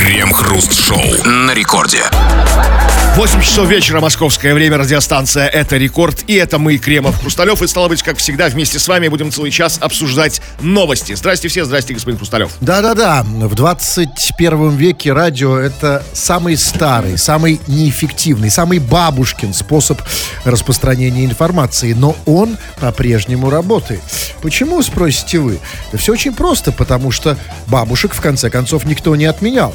[0.00, 2.04] Крем-хруст-шоу на рекорде.
[3.16, 6.24] 8 часов вечера, московское время, радиостанция «Это рекорд».
[6.26, 7.60] И это мы, Кремов Хрусталев.
[7.60, 11.14] И, стало быть, как всегда, вместе с вами будем целый час обсуждать новости.
[11.14, 12.52] Здрасте все, здрасте, господин Хрусталев.
[12.60, 20.00] Да-да-да, в 21 веке радио это самый старый, самый неэффективный, самый бабушкин способ
[20.44, 21.92] распространения информации.
[21.92, 24.00] Но он по-прежнему работает.
[24.40, 25.58] Почему, спросите вы?
[25.92, 27.36] Да все очень просто, потому что
[27.66, 29.74] бабушек, в конце концов, никто не отменял.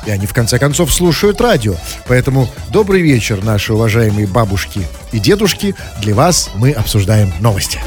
[0.05, 1.75] И они, в конце концов, слушают радио.
[2.07, 5.75] Поэтому добрый вечер, наши уважаемые бабушки и дедушки.
[6.01, 7.79] Для вас мы обсуждаем новости.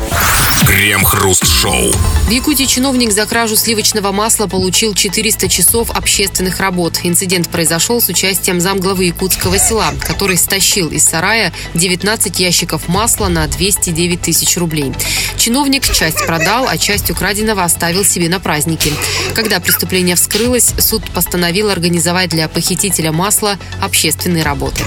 [0.67, 1.93] Крем-хруст-шоу.
[2.27, 7.01] В Якутии чиновник за кражу сливочного масла получил 400 часов общественных работ.
[7.03, 13.47] Инцидент произошел с участием замглавы якутского села, который стащил из сарая 19 ящиков масла на
[13.47, 14.93] 209 тысяч рублей.
[15.37, 18.93] Чиновник часть продал, а часть украденного оставил себе на праздники.
[19.35, 24.83] Когда преступление вскрылось, суд постановил организовать для похитителя масла общественные работы.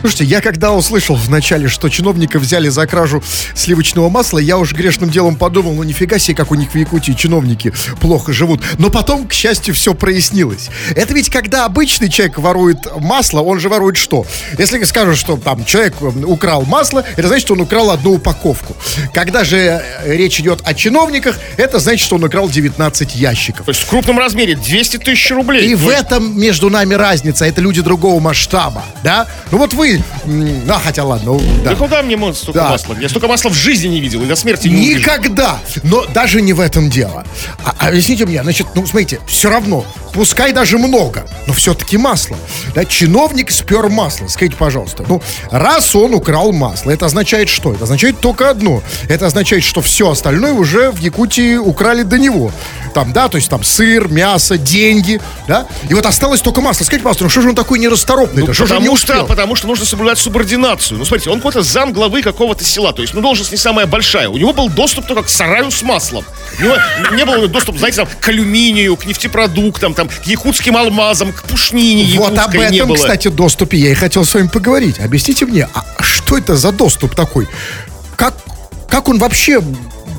[0.00, 3.22] Слушайте, я когда услышал вначале, что чиновника взяли за кражу
[3.54, 7.12] сливочного масла, я уж грешным делом подумал, ну нифига себе, как у них в Якутии
[7.12, 8.62] чиновники плохо живут.
[8.78, 10.70] Но потом, к счастью, все прояснилось.
[10.96, 14.24] Это ведь когда обычный человек ворует масло, он же ворует что?
[14.58, 18.74] Если скажут, что там человек украл масло, это значит, что он украл одну упаковку.
[19.12, 23.66] Когда же э, речь идет о чиновниках, это значит, что он украл 19 ящиков.
[23.66, 25.68] То есть в крупном размере 200 тысяч рублей.
[25.72, 27.44] И в этом между нами разница.
[27.44, 29.26] Это люди другого масштаба, да?
[29.50, 29.89] Ну вот вы
[30.68, 31.38] а, хотя ладно.
[31.64, 32.70] Да, да куда мне столько да.
[32.70, 32.96] масла?
[33.00, 35.58] Я столько масла в жизни не видел и до смерти не Никогда.
[35.76, 35.80] Увижу.
[35.84, 37.24] Но даже не в этом дело.
[37.64, 42.36] А, объясните мне, значит, ну, смотрите, все равно, пускай даже много, но все-таки масло.
[42.74, 44.28] Да, чиновник спер масло.
[44.28, 47.72] Скажите, пожалуйста, ну, раз он украл масло, это означает что?
[47.72, 48.82] Это означает только одно.
[49.08, 52.50] Это означает, что все остальное уже в Якутии украли до него.
[52.94, 55.66] Там, да, то есть там сыр, мясо, деньги, да?
[55.88, 56.84] И вот осталось только масло.
[56.84, 58.44] Скажите, пожалуйста, ну что же он такой нерасторопный?
[58.46, 59.16] Ну, что же не успел?
[59.16, 60.98] Что, потому что нужно нужно соблюдать субординацию.
[60.98, 64.28] Ну, смотрите, он какой-то зам главы какого-то села, то есть, ну, должность не самая большая.
[64.28, 66.24] У него был доступ только к сараю с маслом.
[66.58, 66.76] У него
[67.12, 72.18] не было доступа, знаете, там, к алюминию, к нефтепродуктам, там, к якутским алмазам, к пушнине
[72.18, 74.98] Вот об этом, кстати, доступе я и хотел с вами поговорить.
[74.98, 77.48] Объясните мне, а что это за доступ такой?
[78.16, 78.34] Как,
[78.88, 79.62] как он вообще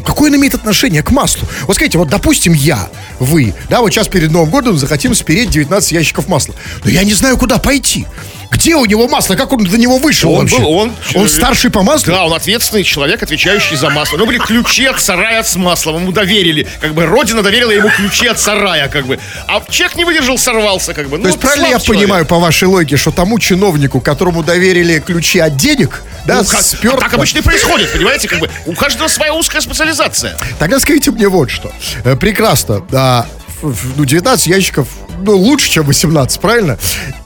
[0.06, 1.48] Какое он имеет отношение к маслу?
[1.68, 2.90] Вот скажите, вот допустим я,
[3.20, 6.56] вы, да, вот сейчас перед Новым годом захотим спереть 19 ящиков масла.
[6.84, 8.08] Но я не знаю, куда пойти.
[8.52, 9.36] Где у него масло?
[9.36, 10.60] Как он до него вышел он вообще?
[10.60, 12.14] Был, он, он старший по маслу?
[12.14, 14.18] Да, он ответственный человек, отвечающий за масло.
[14.18, 16.02] Ну, были ключи от сарая с маслом.
[16.02, 16.68] Ему доверили.
[16.82, 19.20] Как бы Родина доверила ему ключи от сарая, как бы.
[19.48, 21.18] А чек не выдержал, сорвался, как бы.
[21.18, 22.04] Ну, То есть правильно я человек.
[22.04, 26.96] понимаю по вашей логике, что тому чиновнику, которому доверили ключи от денег, да, ну, спер...
[26.96, 28.28] а так обычно и происходит, понимаете?
[28.28, 30.38] Как бы у каждого своя узкая специализация.
[30.60, 31.72] Тогда скажите мне вот что.
[32.04, 32.82] Э, прекрасно.
[32.92, 33.26] Да,
[33.62, 34.88] ну, 19 ящиков
[35.24, 36.78] ну, лучше, чем 18, правильно?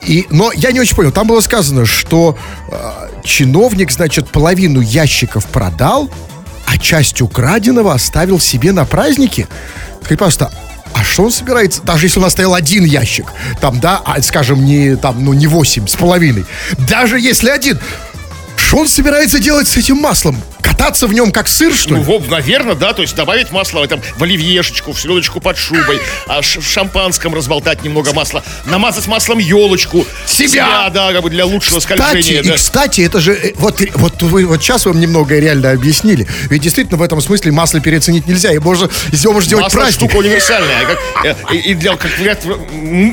[0.05, 1.11] И, но я не очень понял.
[1.11, 2.37] Там было сказано, что
[2.69, 6.09] э, чиновник, значит, половину ящиков продал,
[6.65, 9.47] а часть украденного оставил себе на праздники.
[10.03, 10.51] Скажи, пожалуйста,
[10.93, 13.25] а что он собирается, даже если он оставил один ящик,
[13.59, 16.45] там, да, а, скажем, не, там, ну, не 8 с половиной,
[16.89, 17.79] даже если один,
[18.55, 20.41] что он собирается делать с этим маслом?
[20.61, 22.03] Кататься в нем как сыр, что ли?
[22.05, 26.41] Ну, наверное, да, то есть добавить масло там, в оливьешечку, в селедочку под шубой, а
[26.41, 30.05] в шампанском разболтать немного масла, намазать маслом елочку.
[30.25, 30.47] Себя!
[30.47, 32.41] себя да, как бы для лучшего кстати, скольжения.
[32.41, 32.55] И, да.
[32.55, 36.27] кстати, это же, э, вот, вот, вы, вот сейчас вам немного реально объяснили.
[36.49, 38.51] Ведь действительно в этом смысле масло переоценить нельзя.
[38.53, 40.09] И можно, из него можно сделать масло праздник.
[40.09, 40.85] штука универсальная.
[40.85, 42.11] Как, э, и, для, как,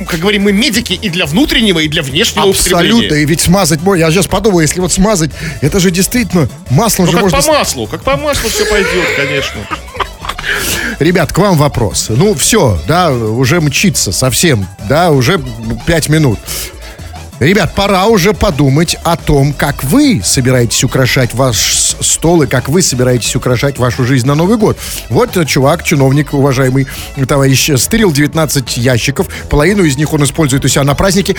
[0.08, 4.10] как говорим мы, медики, и для внутреннего, и для внешнего Абсолютно, и ведь смазать, я
[4.10, 5.30] сейчас подумал, если вот смазать,
[5.60, 7.86] это же действительно масло ну, же можно маслу.
[7.86, 9.60] Как по маслу все пойдет, конечно.
[10.98, 12.06] Ребят, к вам вопрос.
[12.08, 15.40] Ну, все, да, уже мчится совсем, да, уже
[15.86, 16.38] пять минут.
[17.42, 22.82] Ребят, пора уже подумать о том, как вы собираетесь украшать ваш стол и как вы
[22.82, 24.78] собираетесь украшать вашу жизнь на Новый год.
[25.08, 26.86] Вот чувак, чиновник, уважаемый
[27.26, 31.34] товарищ, стырил 19 ящиков, половину из них он использует у себя на празднике.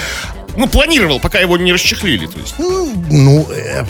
[0.57, 2.56] Ну, планировал, пока его не расчехлили, то есть.
[2.57, 3.85] Ну, э,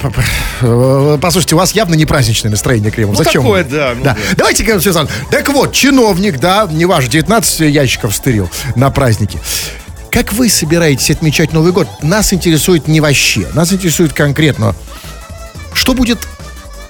[0.61, 3.17] э, послушайте, у вас явно не праздничное настроение, Кремов.
[3.17, 3.41] Ну, Зачем?
[3.41, 3.93] такое, да.
[3.97, 4.13] Ну, да.
[4.13, 4.35] да.
[4.37, 9.39] Давайте, Александр, так вот, чиновник, да, не ваш, 19 ящиков стырил на празднике.
[10.13, 11.87] Как вы собираетесь отмечать Новый год?
[12.03, 13.47] Нас интересует не вообще.
[13.55, 14.75] Нас интересует конкретно,
[15.73, 16.19] что будет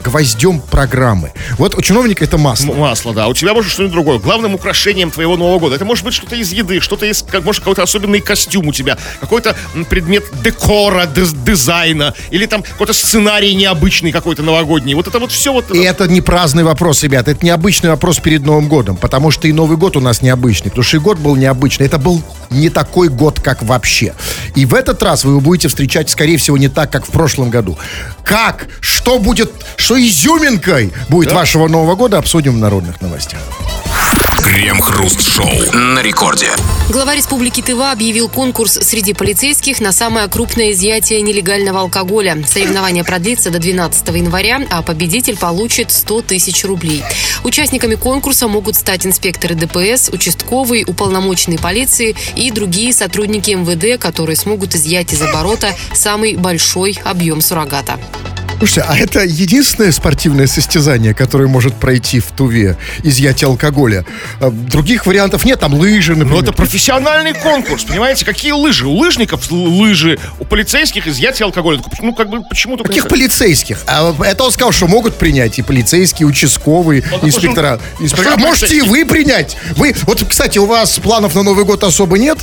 [0.03, 1.31] гвоздем программы.
[1.57, 2.73] Вот у чиновника это масло.
[2.73, 3.27] Масло, да.
[3.27, 4.19] У тебя может что-нибудь другое.
[4.19, 5.75] Главным украшением твоего Нового года.
[5.75, 8.97] Это может быть что-то из еды, что-то из, как, может, какой-то особенный костюм у тебя,
[9.19, 9.55] какой-то
[9.89, 14.93] предмет декора, дез- дизайна, или там какой-то сценарий необычный какой-то новогодний.
[14.93, 15.71] Вот это вот все вот...
[15.71, 17.31] И это не праздный вопрос, ребята.
[17.31, 18.97] Это необычный вопрос перед Новым годом.
[18.97, 20.69] Потому что и Новый год у нас необычный.
[20.69, 21.85] Потому что и год был необычный.
[21.85, 24.13] Это был не такой год, как вообще.
[24.55, 27.49] И в этот раз вы его будете встречать, скорее всего, не так, как в прошлом
[27.49, 27.77] году.
[28.23, 28.67] Как?
[28.79, 29.51] Что будет?
[29.75, 32.17] Что изюминкой будет вашего Нового года?
[32.17, 33.41] Обсудим в народных новостях.
[34.43, 36.51] Крем-хруст-шоу на рекорде.
[36.89, 42.37] Глава Республики Тыва объявил конкурс среди полицейских на самое крупное изъятие нелегального алкоголя.
[42.45, 47.03] Соревнование продлится до 12 января, а победитель получит 100 тысяч рублей.
[47.43, 54.75] Участниками конкурса могут стать инспекторы ДПС, участковый, уполномоченный полиции и другие сотрудники МВД, которые смогут
[54.75, 57.97] изъять из оборота самый большой объем суррогата.
[58.63, 64.05] Слушайте, а это единственное спортивное состязание, которое может пройти в Туве, изъятие алкоголя?
[64.39, 66.35] А Других вариантов нет, там лыжи, например.
[66.35, 68.23] Ну, это профессиональный конкурс, понимаете?
[68.23, 68.87] Какие лыжи?
[68.87, 71.81] У лыжников лыжи, у полицейских изъятие алкоголя.
[72.01, 72.93] Ну, как бы, почему только...
[72.93, 73.79] Каких полицейских?
[73.85, 77.81] А это он сказал, что могут принять и полицейские, и участковые, такой инспектора.
[77.99, 78.35] инспектора.
[78.35, 79.57] А можете и вы принять.
[79.75, 82.37] Вы, вот, кстати, у вас планов на Новый год особо нет?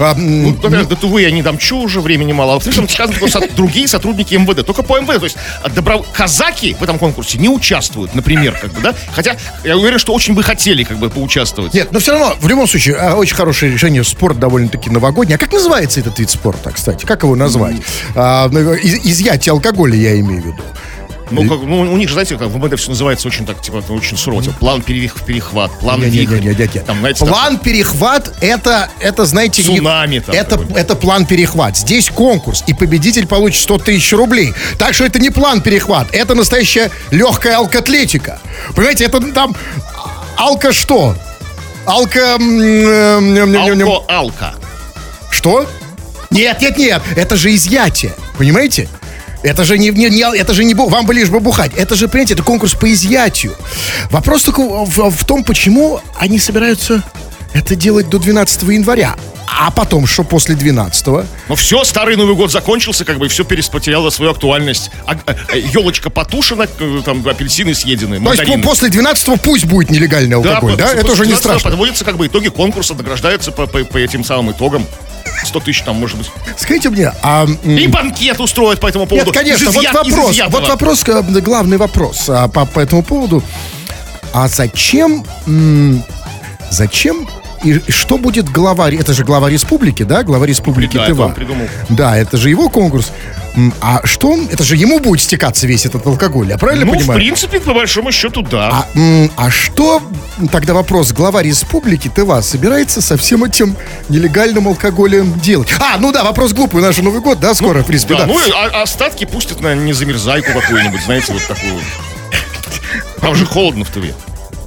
[0.00, 2.56] А, Ну, во-первых, до Тувы я не дамчу уже, времени мало.
[2.56, 4.64] А там сказано, что со- другие сотрудники МВД.
[4.66, 5.18] Только по МВД.
[5.18, 8.94] То есть а, добро- казаки в этом конкурсе не участвуют, например, как бы, да?
[9.14, 11.74] Хотя я уверен, что очень бы хотели как бы поучаствовать.
[11.74, 14.02] Нет, но все равно, в любом случае, а, очень хорошее решение.
[14.04, 15.36] Спорт довольно-таки новогодний.
[15.36, 17.04] А как называется этот вид спорта, кстати?
[17.04, 17.76] Как его назвать?
[18.14, 20.62] А, ну, из- изъятие алкоголя, я имею в виду.
[21.30, 23.82] Ну, как, ну, у них же, знаете, как в МВД все называется очень так, типа,
[23.88, 24.42] ну, очень сурово.
[24.42, 26.34] Типа, план перех- перехват, план вихрь.
[26.40, 26.80] Не-не-не-не-не.
[26.82, 31.76] Там, знаете, там- План перехват это, это знаете, не- Цунами там это, это план перехват.
[31.76, 34.54] Здесь конкурс, и победитель получит 100 тысяч рублей.
[34.78, 38.40] Так что это не план перехват, это настоящая легкая алкоатлетика.
[38.74, 39.54] Понимаете, это там
[40.36, 41.14] алка что?
[41.86, 42.36] Алка...
[42.38, 43.88] м, э, ням, ням, ням, ням.
[43.88, 44.54] Алко-алка.
[45.30, 45.66] Что?
[46.30, 48.88] Нет, нет, нет, это же изъятие, понимаете?
[49.42, 51.72] Это же не, не, не- это же не вам бы лишь бы бухать.
[51.76, 53.54] Это же, понимаете, это конкурс по изъятию.
[54.10, 57.02] Вопрос только в, в том, почему они собираются
[57.54, 59.16] это делать до 12 января.
[59.58, 61.06] А потом, что после 12
[61.48, 64.90] Ну все, старый Новый год закончился, как бы, и все потеряло свою актуальность.
[65.06, 65.16] А,
[65.54, 68.62] елочка потушена, э, там апельсины съедены, То есть мандарины.
[68.62, 70.92] после 12 пусть будет нелегальный алкоголь, да?
[70.92, 71.70] Это уже не 12 страшно.
[71.70, 74.86] Подводятся как бы итоги конкурса, награждаются по, по- по этим самым итогам.
[75.44, 76.30] 100 тысяч там, может быть.
[76.56, 77.46] Скажите мне, а...
[77.64, 79.32] И банкет устроят по этому поводу.
[79.32, 83.42] Нет, конечно, вот вопрос, вот вопрос, э, главный вопрос а, по, по этому поводу.
[84.32, 85.24] А зачем,
[86.70, 87.28] зачем
[87.62, 91.34] и, что будет глава, это же глава республики, да, глава республики Да, Тыва.
[91.88, 93.12] Да, это же его конкурс.
[93.80, 96.98] А что он, это же ему будет стекаться весь этот алкоголь, я правильно Ну, в
[96.98, 97.20] понимаю?
[97.20, 98.68] принципе, по большому счету, да.
[98.70, 98.86] А,
[99.36, 100.00] а что,
[100.52, 103.76] тогда вопрос, глава республики Тыва собирается со всем этим
[104.08, 105.68] нелегальным алкоголем делать?
[105.80, 108.20] А, ну да, вопрос глупый, у нас же Новый год, да, скоро, в принципе, да,
[108.20, 108.26] да.
[108.26, 111.74] ну, и а- остатки пустят на незамерзайку какую-нибудь, знаете, вот такую.
[113.20, 114.14] Там же холодно в Тыве.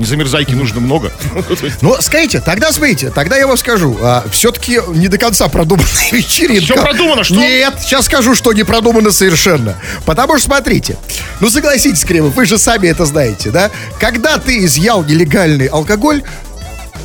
[0.04, 1.12] Незамерзайки нужно много.
[1.62, 3.98] Есть, Ну, скажите, тогда смотрите, тогда я вам скажу,
[4.32, 6.74] все-таки не до конца продуманная вечеринка.
[6.74, 7.36] Всё продумано, что?
[7.36, 9.76] Нет, сейчас скажу, что не продумано совершенно.
[10.06, 10.98] Потому что, смотрите,
[11.40, 13.72] ну согласитесь, Кремов, вы же сами это знаете, да?
[14.00, 16.22] Когда ты изъял нелегальный алкоголь,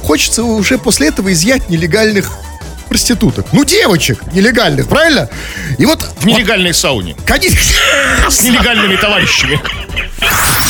[0.03, 2.33] хочется уже после этого изъять нелегальных
[2.89, 3.47] проституток.
[3.53, 5.29] Ну, девочек нелегальных, правильно?
[5.79, 6.03] И вот...
[6.19, 7.17] В нелегальной сауне.
[7.25, 7.59] Конечно.
[8.29, 9.61] С нелегальными товарищами.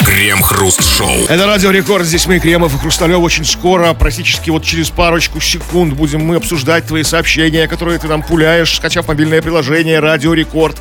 [0.05, 1.27] Крем-хруст-шоу.
[1.29, 2.07] Это Радио Рекорд.
[2.07, 3.19] Здесь мы, Кремов и Хрусталев.
[3.19, 8.23] Очень скоро, практически вот через парочку секунд, будем мы обсуждать твои сообщения, которые ты нам
[8.23, 10.77] пуляешь, скачав мобильное приложение Радио Рекорд.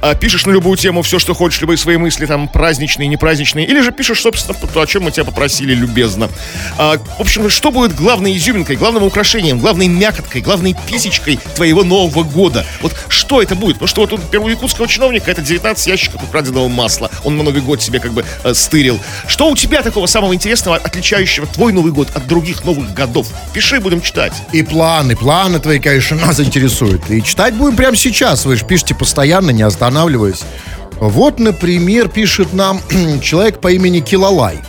[0.00, 3.66] А, Пишешь на любую тему все, что хочешь, любые свои мысли, там, праздничные, непраздничные.
[3.66, 6.28] Или же пишешь, собственно, то, о чем мы тебя попросили любезно.
[6.78, 12.22] А, В общем, что будет главной изюминкой, главным украшением, главной мякоткой, главной писечкой твоего Нового
[12.22, 12.64] года?
[12.80, 13.76] Вот что это будет?
[13.76, 17.10] Потому что вот у первого якутского чиновника это 19 ящиков украденного масла.
[17.24, 18.98] Он на Новый год себе как бы э, стырил.
[19.26, 23.28] Что у тебя такого самого интересного, отличающего твой Новый год от других новых годов?
[23.52, 24.32] Пиши, будем читать.
[24.52, 27.10] И планы, планы твои, конечно, нас интересуют.
[27.10, 28.44] И читать будем прямо сейчас.
[28.44, 30.42] Вы же пишете постоянно, не останавливаясь.
[31.00, 32.80] Вот, например, пишет нам
[33.22, 34.60] человек по имени Килалай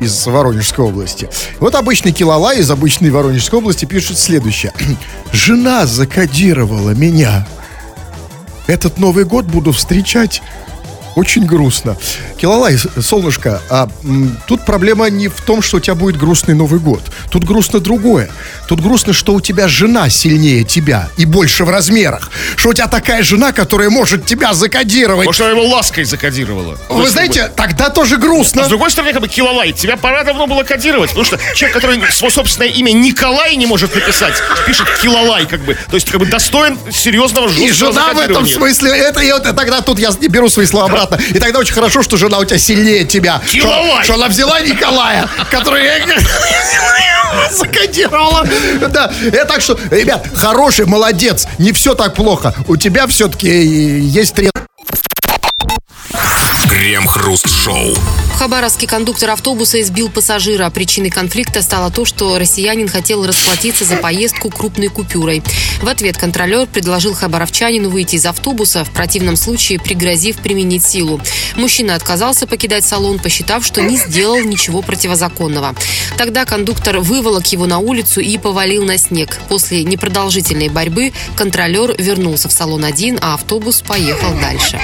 [0.00, 1.28] из Воронежской области.
[1.60, 4.72] Вот обычный Килалай из обычной Воронежской области пишет следующее.
[5.32, 7.46] Жена закодировала меня.
[8.66, 10.42] Этот Новый год буду встречать
[11.16, 11.96] очень грустно.
[12.40, 16.80] Килолай, солнышко, а м, тут проблема не в том, что у тебя будет грустный Новый
[16.80, 17.02] год.
[17.30, 18.30] Тут грустно другое.
[18.68, 22.30] Тут грустно, что у тебя жена сильнее тебя и больше в размерах.
[22.56, 25.26] Что у тебя такая жена, которая может тебя закодировать.
[25.26, 26.78] Может, она его лаской закодировала.
[26.88, 28.64] Вы знаете, тогда тоже А грустно.
[28.64, 32.00] с другой стороны, как бы Килолайт, тебя пора давно было кодировать, потому что человек, который
[32.12, 34.34] свое собственное имя Николай не может написать,
[34.66, 35.74] пишет Килолай, как бы.
[35.90, 39.42] То есть, как бы достоин серьезного И жесткого жена в этом смысле, это, и вот
[39.42, 41.22] тогда тут я не беру свои слова обратно.
[41.34, 43.40] И тогда очень хорошо, что жена у тебя сильнее тебя.
[43.46, 45.88] Что, что она взяла Николая, который
[47.52, 48.46] закодировала.
[48.88, 52.54] Да, э, так что, ребят, хороший, молодец, не все так плохо.
[52.68, 54.50] У тебя все-таки есть три...
[56.80, 57.94] Крем-хруст-шоу.
[57.94, 60.70] В Хабаровске кондуктор автобуса избил пассажира.
[60.70, 65.42] Причиной конфликта стало то, что россиянин хотел расплатиться за поездку крупной купюрой.
[65.82, 71.20] В ответ контролер предложил хабаровчанину выйти из автобуса, в противном случае пригрозив применить силу.
[71.54, 75.74] Мужчина отказался покидать салон, посчитав, что не сделал ничего противозаконного.
[76.16, 79.36] Тогда кондуктор выволок его на улицу и повалил на снег.
[79.50, 84.80] После непродолжительной борьбы контролер вернулся в салон один, а автобус поехал дальше.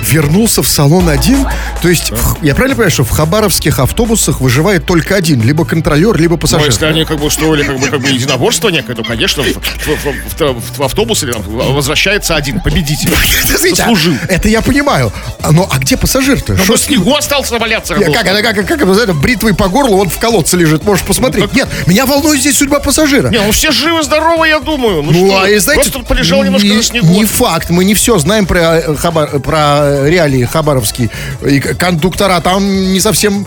[0.00, 1.44] Вернулся в салон один.
[1.82, 5.42] То есть, в- я правильно понимаю, что в хабаровских автобусах выживает только один.
[5.42, 6.66] Либо контролер, либо Ну, пассажир.
[6.66, 10.40] если они как бы устроили как бы, как бы единоборство некое, то, конечно, в, в-
[10.40, 13.10] в- в- автобус или там возвращается один победитель.
[13.46, 14.14] Смотрите, Заслужил.
[14.28, 15.12] Это я понимаю.
[15.42, 16.54] А, Ну, а где пассажир-то?
[16.54, 17.94] Но Что в снегу остался валяться.
[17.94, 21.04] Я, как, это, как, как, это, знаете, бритвой по горлу, он в колодце лежит, можешь
[21.04, 21.44] посмотреть.
[21.44, 23.28] Ну, как- Нет, меня волнует здесь судьба пассажира.
[23.30, 25.02] Не, ну все живы-здоровы, я думаю.
[25.02, 27.06] Ну, Ну, что, а и знаете, просто полежал немножко не, на снегу.
[27.12, 31.10] не факт, мы не все знаем про, э, Хабар- про реалии хабаровские.
[31.46, 33.46] И к- кондуктора там не совсем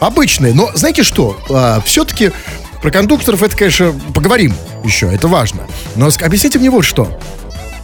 [0.00, 0.54] обычные.
[0.54, 1.36] Но знаете что,
[1.84, 2.32] все-таки
[2.82, 5.62] про кондукторов это, конечно, поговорим еще, это важно.
[5.96, 7.18] Но объясните мне вот что.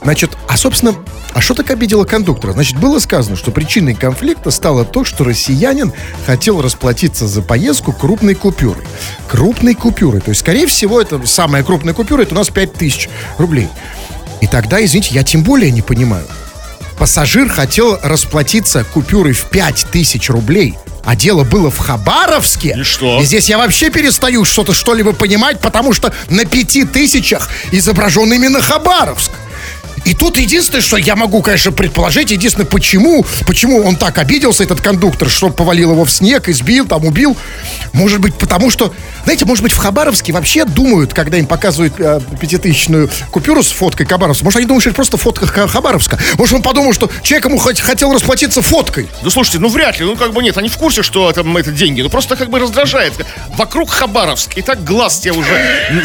[0.02, 0.94] Значит, а, собственно,
[1.34, 2.52] а что так обидело кондуктора?
[2.52, 5.92] Значит, было сказано, что причиной конфликта стало то, что россиянин
[6.26, 8.84] хотел расплатиться за поездку крупной купюрой.
[9.28, 10.20] Крупной купюрой.
[10.20, 13.68] То есть, скорее всего, это самая крупная купюра, это у нас 5000 рублей.
[14.40, 16.26] И тогда, извините, я тем более не понимаю.
[16.98, 20.74] Пассажир хотел расплатиться купюрой в 5000 рублей,
[21.04, 22.76] а дело было в Хабаровске.
[22.78, 23.20] И что?
[23.20, 28.62] И здесь я вообще перестаю что-то что-либо понимать, потому что на пяти тысячах изображен именно
[28.62, 29.30] Хабаровск.
[30.06, 34.80] И тут единственное, что я могу, конечно, предположить, единственное, почему, почему он так обиделся, этот
[34.80, 37.36] кондуктор, что повалил его в снег, избил, там, убил.
[37.92, 38.94] Может быть, потому что,
[39.25, 44.06] знаете, может быть, в Хабаровске вообще думают, когда им показывают э, пятитысячную купюру с фоткой
[44.06, 46.20] Хабаровска, может, они думают, что это просто фотка Ха- Хабаровска.
[46.38, 49.08] Может, он подумал, что человек ему хот- хотел расплатиться фоткой.
[49.22, 51.72] Ну, слушайте, ну вряд ли, ну как бы нет, они в курсе, что там это
[51.72, 53.12] деньги, ну просто как бы раздражает.
[53.56, 55.50] Вокруг Хабаровск, и так глаз тебе уже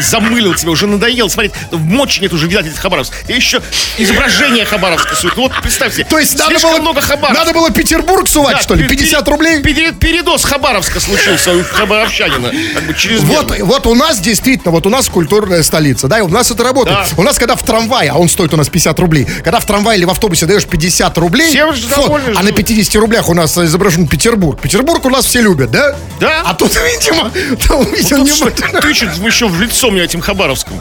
[0.00, 3.12] замылил, тебе уже надоел смотреть, в мочи нет уже видать этот Хабаровск.
[3.28, 3.62] И еще
[3.98, 5.34] изображение Хабаровска сует.
[5.36, 7.34] Ну вот представьте, То есть надо было, много Хабаровска.
[7.44, 8.84] надо было Петербург сувать, Да, что ли?
[8.84, 9.62] пер- 50 пере- рублей?
[9.62, 12.50] пере- передоз Хабаровска случился у Хабаровчанина.
[12.74, 16.28] Как бы Вот, вот у нас действительно, вот у нас культурная столица, да, и у
[16.28, 16.96] нас это работает.
[16.98, 17.06] Да.
[17.16, 19.98] У нас, когда в трамвае, а он стоит у нас 50 рублей, когда в трамвае
[19.98, 23.34] или в автобусе даешь 50 рублей, Все же фо- довольны а на 50 рублях у
[23.34, 24.60] нас изображен Петербург.
[24.60, 25.94] Петербург у нас все любят, да?
[26.20, 26.42] Да.
[26.46, 27.30] А тут, видимо,
[27.68, 30.80] там, видимо, Тут не тычет еще в лицо мне этим Хабаровским.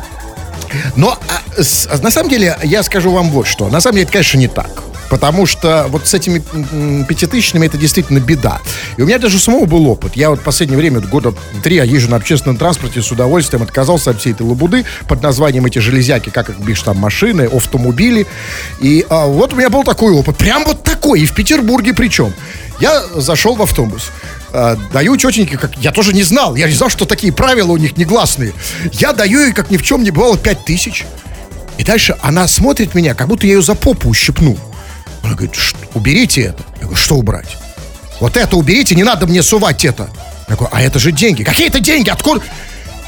[0.96, 1.18] Но
[1.58, 3.70] а, с- а, на самом деле я скажу вам вот что.
[3.70, 4.84] На самом деле это, конечно, не так.
[5.10, 6.42] Потому что вот с этими
[7.04, 8.60] пятитысячными это действительно беда.
[8.96, 10.16] И у меня даже самого был опыт.
[10.16, 14.12] Я вот в последнее время, года три, я езжу на общественном транспорте с удовольствием, отказался
[14.12, 18.26] от всей этой лабуды под названием эти железяки, как их бишь там, машины, автомобили.
[18.80, 20.38] И а, вот у меня был такой опыт.
[20.38, 21.20] Прям вот такой.
[21.20, 22.34] И в Петербурге причем.
[22.80, 24.12] Я зашел в автобус.
[24.54, 27.78] А, даю тетеньке, как я тоже не знал, я не знал, что такие правила у
[27.78, 28.54] них негласные.
[28.94, 31.06] Я даю ей, как ни в чем не бывало, пять тысяч.
[31.78, 34.60] И дальше она смотрит меня, как будто я ее за попу ущипнул.
[35.24, 36.64] Она говорит, «Ш- уберите это.
[36.76, 37.58] Я говорю, что убрать?
[38.20, 40.10] Вот это уберите, не надо мне сувать это.
[40.50, 41.44] Я говорю, а это же деньги.
[41.44, 42.10] Какие это деньги?
[42.10, 42.42] Откуда?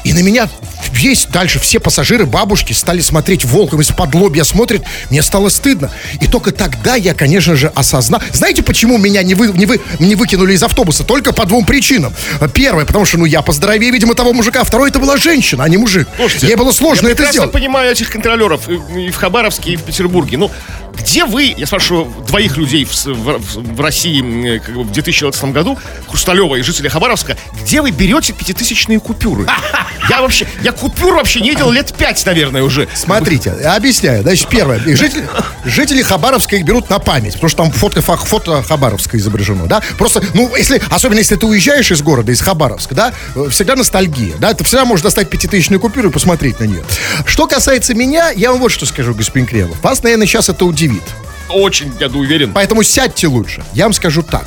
[0.02, 0.48] И на меня
[0.92, 4.82] весь дальше все пассажиры, бабушки стали смотреть волком из-под лобья смотрят.
[5.10, 5.90] Мне стало стыдно.
[6.20, 8.20] И только тогда я, конечно же, осознал.
[8.32, 11.04] Знаете, почему меня не, вы, не, вы, не выкинули из автобуса?
[11.04, 12.14] Только по двум причинам.
[12.52, 14.62] Первое, потому что, ну, я поздоровее, видимо, того мужика.
[14.64, 16.08] Второе, это была женщина, а не мужик.
[16.16, 17.52] Слушайте, Ей было сложно я это сделать.
[17.52, 20.36] понимаю этих контролеров и, в Хабаровске, и в Петербурге.
[20.38, 20.50] Ну,
[20.96, 23.38] где вы, я спрашиваю двоих людей в, в-
[23.74, 28.32] в- России э, как бы в 2020 году, Хрусталева и жители Хабаровска, где вы берете
[28.32, 29.46] пятитысячные купюры?
[30.10, 32.88] Я вообще, я купюр вообще не видел лет пять, наверное, уже.
[32.94, 34.22] Смотрите, объясняю.
[34.22, 34.78] Значит, первое.
[34.78, 35.28] Жители,
[35.64, 39.82] жители Хабаровска их берут на память, потому что там фото, фото Хабаровска изображено, да?
[39.98, 43.12] Просто, ну, если, особенно если ты уезжаешь из города, из Хабаровска, да,
[43.50, 44.54] всегда ностальгия, да?
[44.54, 46.84] Ты всегда можешь достать пятитысячную купюру и посмотреть на нее.
[47.26, 49.82] Что касается меня, я вам вот что скажу, господин Кремов.
[49.82, 51.02] Вас, наверное, сейчас это удивит.
[51.48, 52.52] Очень, я уверен.
[52.52, 53.62] Поэтому сядьте лучше.
[53.74, 54.46] Я вам скажу так.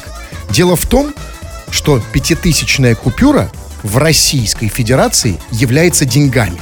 [0.50, 1.14] Дело в том,
[1.70, 3.52] что пятитысячная купюра
[3.84, 6.60] в Российской Федерации является деньгами.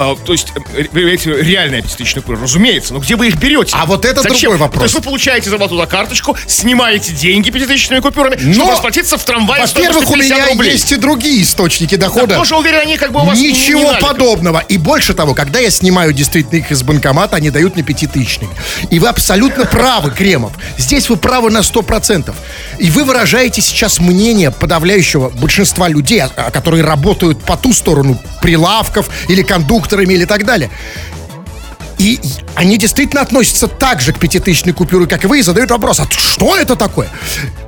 [0.00, 0.48] А, то есть,
[0.94, 2.94] реальная пятитысячная купюра, разумеется.
[2.94, 3.76] Но где вы их берете?
[3.78, 4.78] А вот это другой вопрос.
[4.80, 9.24] То есть вы получаете зарплату на карточку, снимаете деньги пятитысячными купюрами, Но, чтобы расплатиться в
[9.24, 10.72] трамвае Во-первых, у стоимостью 50 меня рублей.
[10.72, 12.34] есть и другие источники Да, дохода.
[12.36, 14.08] тоже уверен, они как бы у вас Ничего не наликом.
[14.08, 14.58] подобного.
[14.60, 18.52] И больше того, когда я снимаю действительно их из банкомата, они дают мне пятитысячными.
[18.88, 20.52] И вы абсолютно правы, Кремов.
[20.78, 22.34] Здесь вы правы на 100%.
[22.78, 26.22] И вы выражаете сейчас мнение подавляющего большинства людей,
[26.54, 29.42] которые работают по ту сторону прилавков или
[29.90, 30.70] кондукторами или так далее.
[31.98, 32.18] И и
[32.54, 36.06] они действительно относятся так же к пятитысячной купюре, как и вы, и задают вопрос, а
[36.10, 37.08] что это такое?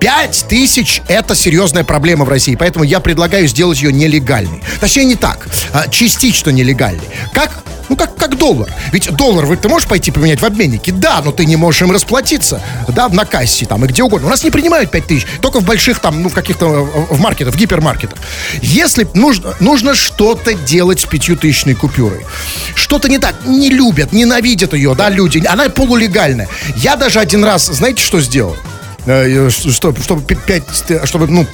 [0.01, 4.63] Пять тысяч– это серьезная проблема в России, поэтому я предлагаю сделать ее нелегальной.
[4.81, 7.05] Точнее, не так, а частично нелегальной.
[7.35, 8.73] Как ну, как, как доллар.
[8.93, 10.93] Ведь доллар вы, ты можешь пойти поменять в обменнике?
[10.93, 12.63] Да, но ты не можешь им расплатиться.
[12.89, 14.29] Да, на кассе там и где угодно.
[14.29, 15.27] У нас не принимают 5 тысяч.
[15.41, 18.19] Только в больших там, ну, в каких-то, э, в маркетах, в гипермаркетах.
[18.61, 22.25] Если нужно, нужно что-то делать с пятитысячной купюрой.
[22.75, 23.35] Что-то не так.
[23.47, 25.43] Не любят, ненавидят ее, да, люди.
[25.47, 26.49] Она полулегальная.
[26.77, 28.57] Я даже один раз, знаете, что сделал?
[29.07, 30.63] Э, Что, чтобы, пи- пять,
[31.05, 31.45] чтобы, ну,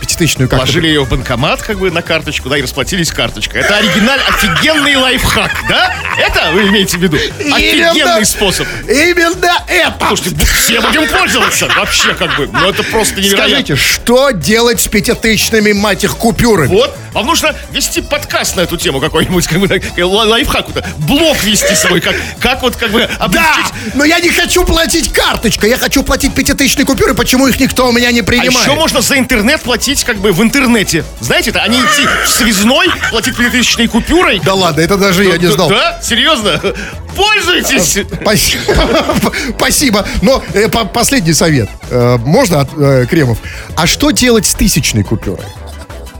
[0.00, 3.62] пятитысячную как Положили ее в банкомат, как бы, на карточку, да, и расплатились карточкой.
[3.62, 5.94] Это оригиналь, офигенный лайфхак, да?
[6.18, 7.16] Это вы имеете в виду?
[7.16, 8.66] Офигенный Именно- способ.
[8.88, 9.94] Именно это!
[10.08, 11.68] Слушайте, все будем пользоваться.
[11.76, 13.48] Вообще, как бы, ну это просто невероятно.
[13.48, 16.68] Скажите, что делать с пятитысячными, мать их, купюрами?
[16.68, 21.74] Вот, вам нужно вести подкаст на эту тему какой-нибудь, как бы, лайфхак, вот, блог вести
[21.74, 23.94] свой, как, как вот, как бы, Да, облегчить.
[23.94, 26.34] но я не хочу платить карточкой, я хочу платить
[26.74, 28.66] пятитысячные купюры, почему их никто у меня не А принимает?
[28.66, 31.04] еще можно за интернет платить как бы в интернете.
[31.20, 34.40] Знаете, это они идти в связной, платить пятитысячной купюрой.
[34.44, 35.68] Да ладно, это даже я не знал.
[35.68, 36.00] Да?
[36.02, 36.60] Серьезно?
[37.16, 37.98] Пользуйтесь!
[38.22, 39.32] Спасибо.
[39.56, 40.06] Спасибо.
[40.22, 41.68] Но э, по- последний совет.
[41.90, 43.38] Э, можно от э, Кремов?
[43.76, 45.44] А что делать с тысячной купюрой?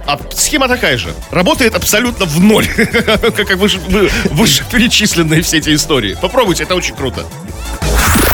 [0.07, 1.13] А схема такая же.
[1.31, 2.67] Работает абсолютно в ноль.
[2.77, 6.17] Как выше, вы- вышеперечисленные все эти истории.
[6.21, 7.25] Попробуйте, это очень круто.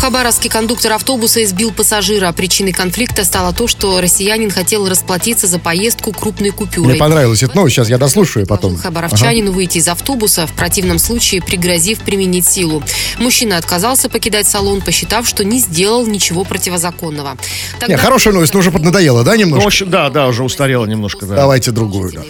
[0.00, 2.32] Хабаровске кондуктор автобуса избил пассажира.
[2.32, 6.92] Причиной конфликта стало то, что россиянин хотел расплатиться за поездку крупной купюрой.
[6.92, 8.78] Мне понравилось это новость, сейчас я дослушаю потом.
[8.78, 12.82] Хабаровчанину выйти из автобуса, в противном случае пригрозив применить силу.
[13.18, 17.32] Мужчина отказался покидать салон, посчитав, что не сделал ничего противозаконного.
[17.74, 19.66] Не, Тогда- хорошая новость, но уже поднадоело, да, Ну, немножко?
[19.66, 21.36] общем, да, да, уже устарело немножко, да.
[21.36, 22.10] Давайте другую.
[22.12, 22.22] да.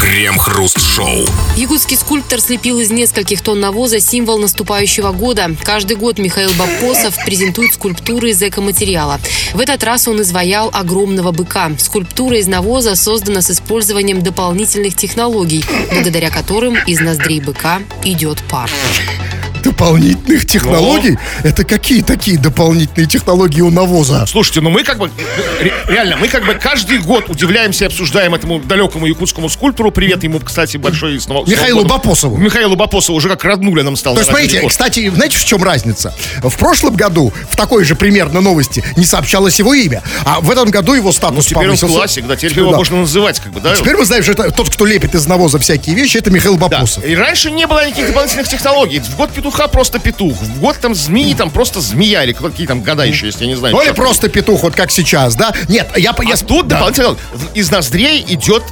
[0.00, 1.26] Крем-хруст-шоу.
[1.56, 5.50] Якутский скульптор слепил из нескольких тонн навоза символ наступающего года.
[5.64, 6.50] Каждый год Михаил
[6.96, 9.20] Бабкосов презентует скульптуры из экоматериала.
[9.52, 11.70] В этот раз он изваял огромного быка.
[11.78, 18.70] Скульптура из навоза создана с использованием дополнительных технологий, благодаря которым из ноздрей быка идет пар.
[19.70, 21.18] Дополнительных технологий?
[21.42, 24.24] Это какие такие дополнительные технологии у навоза?
[24.26, 25.10] Слушайте, ну мы как бы,
[25.60, 29.90] ре- реально, мы как бы каждый год удивляемся и обсуждаем этому далекому якутскому скульптору.
[29.90, 31.18] Привет ему, кстати, большой.
[31.18, 32.36] снова- Михаилу снова- Бапосову.
[32.36, 34.14] Михаилу Бапосову уже как роднуля нам стал.
[34.14, 34.72] То есть, смотрите, Рекорд.
[34.72, 36.14] кстати, знаете, в чем разница?
[36.42, 40.70] В прошлом году в такой же примерно новости не сообщалось его имя, а в этом
[40.70, 41.96] году его статус Ну, теперь он повысился.
[41.96, 42.76] классик, да, теперь его да.
[42.76, 43.74] можно называть, как бы, да?
[43.74, 46.68] Теперь мы знаем, что это тот, кто лепит из навоза всякие вещи, это Михаил Да.
[46.68, 47.04] Бапусов.
[47.04, 49.00] И раньше не было никаких дополнительных технологий.
[49.00, 50.36] В год петуха просто петух.
[50.40, 52.22] В год там змеи, там просто змея.
[52.24, 53.74] Или какие там года еще, если я не знаю.
[53.74, 55.52] Ну или просто петух, вот как сейчас, да?
[55.68, 56.14] Нет, я...
[56.22, 56.76] я А тут да.
[56.76, 57.16] дополнительно
[57.54, 58.62] из ноздрей идет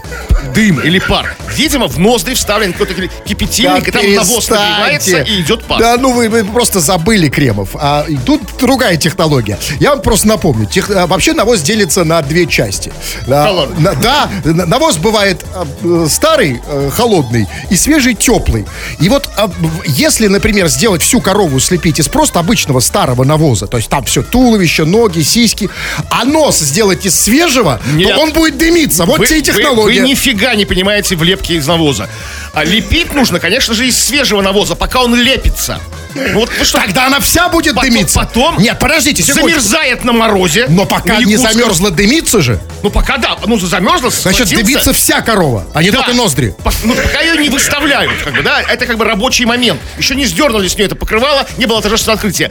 [0.55, 1.37] дым или пар.
[1.57, 5.79] Видимо, в ноздри вставлен какой-то ки- кипятильник, и там навоз нагревается, и идет пар.
[5.81, 7.71] Да, ну вы, вы просто забыли Кремов.
[7.75, 9.59] А тут другая технология.
[9.81, 10.67] Я вам просто напомню.
[10.67, 12.93] Тех- а, вообще навоз делится на две части.
[13.27, 13.81] Да, Да ладно?
[13.81, 18.67] на- да, на- навоз бывает а, э, старый, э, холодный, и свежий, теплый.
[19.01, 19.51] И вот а,
[19.87, 24.23] если, например, сделать всю корову, слепить из просто обычного старого навоза, то есть там все
[24.23, 25.71] туловище, ноги, сиськи,
[26.11, 28.09] а нос сделать из свежего, Нет.
[28.15, 29.05] то он будет дымиться.
[29.05, 30.01] Вот Вы, тебе и вы- технология.
[30.03, 32.09] вы нифига не понимаете в лепке из навоза.
[32.53, 35.81] А лепить нужно, конечно же, из свежего навоза, пока он лепится.
[36.15, 38.19] Ну вот что, Тогда она вся будет Потом- дымиться.
[38.19, 39.61] потом Нет, подождите, секундочку.
[39.61, 40.67] замерзает на морозе.
[40.69, 44.55] Но пока не замерзла дымиться же, Ну пока да, ну замерзла, значит схватился.
[44.65, 45.99] дымится вся корова, а не Да.
[45.99, 46.55] только ноздри.
[46.63, 49.81] По- Ну, пока ее не выставляют, как бы, да, это как бы рабочий момент.
[49.99, 52.51] Еще не сдернули с нее это покрывало, не было торжественного открытия.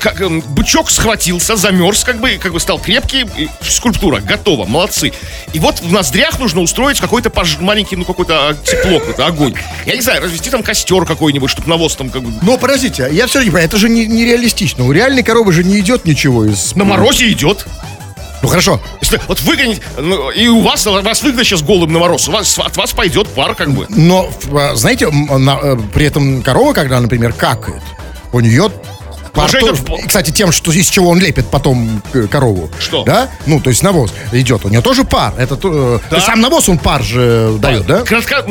[0.00, 3.26] Как, эм, бычок схватился, замерз, как бы, как бы стал крепкий,
[3.60, 5.12] скульптура готова, молодцы.
[5.52, 9.54] И вот в ноздрях нужно устроить какой-то пож- маленький, ну, какой-то а, тепло, какой-то огонь.
[9.86, 12.32] Я не знаю, развести там костер какой-нибудь, чтобы навоз там как бы...
[12.42, 14.84] Но подождите, я все не понимаю, это же не- нереалистично.
[14.86, 16.74] У реальной коровы же не идет ничего из...
[16.74, 17.66] На морозе идет.
[18.42, 18.80] Ну хорошо.
[19.00, 22.58] Если вот выгонить, ну, и у вас, вас выгнать сейчас голым на мороз, у вас,
[22.58, 23.86] от вас пойдет пар как бы.
[23.88, 27.82] Но, а, знаете, на- э, при этом корова, когда, например, какает,
[28.32, 28.70] у нее
[29.36, 32.70] Уже идет Кстати, тем, что из чего он лепит потом э, корову.
[32.78, 33.04] Что?
[33.04, 33.28] Да?
[33.46, 34.64] Ну, то есть навоз идет.
[34.64, 35.34] У нее тоже пар.
[35.38, 36.20] Это то- э, Да.
[36.20, 38.00] сам навоз он пар же дает, да?
[38.02, 38.44] Кратко-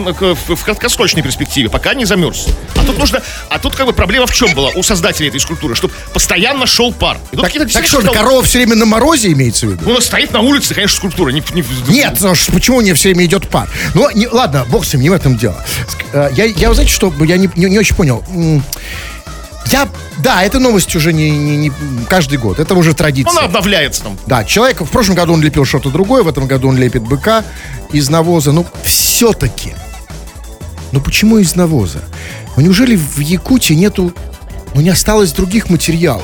[0.55, 2.47] в, краткосрочной перспективе, пока не замерз.
[2.75, 5.75] А тут нужно, а тут как бы проблема в чем была у создателей этой скульптуры,
[5.75, 7.17] чтобы постоянно шел пар.
[7.31, 9.83] И Так, так что, действительно- корова все время на морозе имеется в виду?
[9.85, 11.29] Ну, она стоит на улице, конечно, скульптура.
[11.31, 13.69] Не, не Нет, ну, почему не все время идет пар?
[13.93, 15.63] Ну, не, ладно, бог с ним, не в этом дело.
[16.11, 18.23] Э, Я, я знаете, что я не, не, не очень понял.
[19.67, 19.87] Я,
[20.19, 21.71] да, эта новость уже не, не- не
[22.09, 22.59] каждый год.
[22.59, 23.31] Это уже традиция.
[23.31, 24.17] Она обновляется там.
[24.27, 27.43] Да, человек, в прошлом году он лепил что-то другое, в этом году он лепит быка
[27.91, 28.51] из навоза.
[28.51, 29.73] Ну, все-таки.
[30.91, 32.03] Ну, почему из навоза?
[32.55, 34.13] Ну, неужели в Якутии нету,
[34.75, 36.23] ну, не осталось других материалов?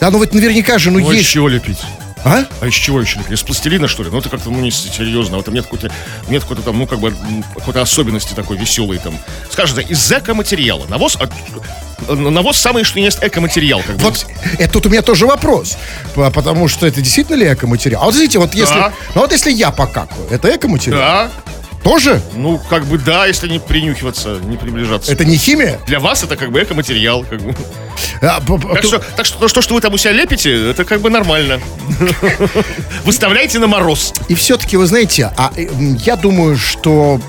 [0.00, 1.28] Да, ну, вот наверняка же, ну, Ну, из есть...
[1.30, 1.78] чего лепить?
[2.26, 2.44] А?
[2.60, 3.20] А из чего еще?
[3.30, 4.10] Из пластилина, что ли?
[4.10, 5.36] Ну, это как-то, ну, не серьезно.
[5.38, 5.92] В этом нет какой-то,
[6.28, 7.14] нет какой-то там, ну, как бы,
[7.54, 9.16] какой-то особенности такой веселой там.
[9.50, 10.84] Скажем, из эко-материала.
[10.88, 11.30] Навоз, от-
[12.08, 13.80] э, навоз самый, что есть эко-материал.
[13.86, 14.02] Как бы.
[14.02, 14.26] Вот
[14.58, 15.76] это тут у меня тоже вопрос.
[16.16, 18.02] Потому что это действительно ли экоматериал?
[18.02, 18.74] А вот смотрите, вот если...
[18.74, 18.92] Да.
[19.14, 20.98] Ну вот если я покакаю, это экоматериал?
[21.00, 21.30] Да,
[21.86, 22.20] Тоже?
[22.34, 25.12] ну, как бы да, если не принюхиваться, не приближаться.
[25.12, 25.78] Это не химия?
[25.86, 27.24] Для вас это как бы эко-материал.
[27.28, 27.54] Как бы.
[28.20, 31.10] А, Так, что, так что, то, что вы там у себя лепите, это как бы
[31.10, 31.60] нормально.
[33.04, 34.12] Выставляйте на мороз.
[34.28, 35.66] И все-таки, вы знаете, а, э,
[36.04, 37.20] я думаю, что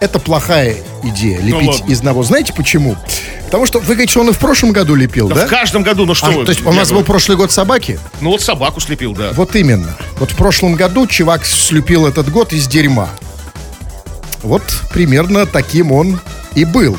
[0.00, 1.92] это плохая идея, лепить ладно.
[1.92, 2.28] из навоза.
[2.28, 2.96] Знаете почему?
[3.46, 5.46] Потому что вы говорите, что он и в прошлом году лепил, да?
[5.46, 6.44] В каждом году, ну что А, вы.
[6.44, 7.06] то есть у нас был говорю.
[7.06, 7.98] прошлый год собаки?
[8.20, 9.32] Ну вот собаку слепил, да.
[9.34, 9.96] Вот именно.
[10.18, 13.10] Вот в прошлом году чувак слепил этот год из дерьма.
[14.46, 16.20] Вот примерно таким он
[16.54, 16.96] и был.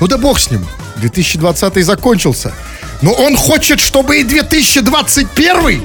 [0.00, 0.66] Ну да бог с ним.
[0.96, 2.54] 2020 закончился.
[3.02, 5.82] Но он хочет, чтобы и 2021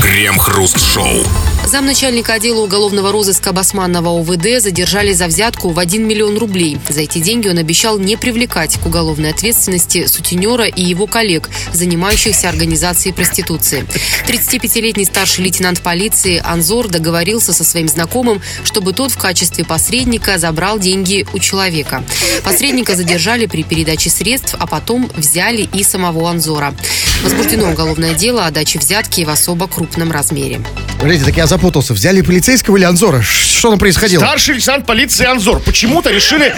[0.00, 1.26] Крем-хруст-шоу.
[1.72, 6.76] Замначальника отдела уголовного розыска Басманного ОВД задержали за взятку в 1 миллион рублей.
[6.90, 12.50] За эти деньги он обещал не привлекать к уголовной ответственности сутенера и его коллег, занимающихся
[12.50, 13.86] организацией проституции.
[14.28, 20.78] 35-летний старший лейтенант полиции Анзор договорился со своим знакомым, чтобы тот в качестве посредника забрал
[20.78, 22.04] деньги у человека.
[22.44, 26.74] Посредника задержали при передаче средств, а потом взяли и самого Анзора.
[27.22, 30.60] Возбуждено уголовное дело о даче взятки в особо крупном размере.
[30.98, 31.94] Подождите, так я запутался.
[31.94, 33.22] Взяли полицейского или Анзора?
[33.22, 34.20] Что там происходило?
[34.20, 35.60] Старший лейтенант полиции Анзор.
[35.60, 36.52] Почему-то решили,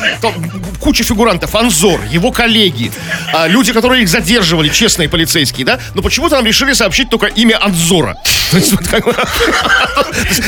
[0.80, 2.90] куча фигурантов, Анзор, его коллеги,
[3.32, 7.62] а, люди, которые их задерживали, честные полицейские, да, но почему-то нам решили сообщить только имя
[7.62, 8.16] Анзора.
[8.50, 9.14] То есть, вот как бы,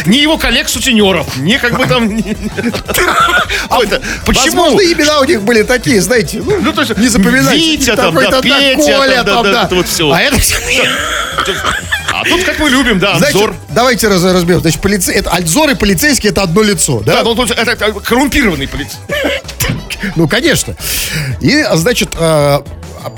[0.07, 2.19] ни его коллег-сутенеров, ни как бы там...
[2.19, 4.03] это?
[4.27, 4.81] Почему?
[4.81, 7.57] Имена у них были такие, знаете, ну, Ну, то есть, не запоминать.
[7.57, 10.13] Витя там, да, Петя там, да, вот всё.
[10.13, 10.37] А это...
[10.37, 11.96] А
[12.29, 13.55] тут, как мы любим, да, Знаете, Анзор.
[13.71, 14.61] давайте раз, разберем.
[14.61, 15.13] Значит, полице...
[15.13, 17.17] это, Альзор и полицейский это одно лицо, да?
[17.17, 19.01] Да, ну, то есть это, это коррумпированный полицейский.
[20.15, 20.77] Ну, конечно.
[21.41, 22.59] И, значит, э,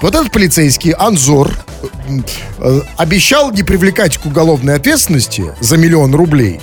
[0.00, 1.52] вот этот полицейский, Анзор,
[2.58, 6.60] э, обещал не привлекать к уголовной ответственности за миллион рублей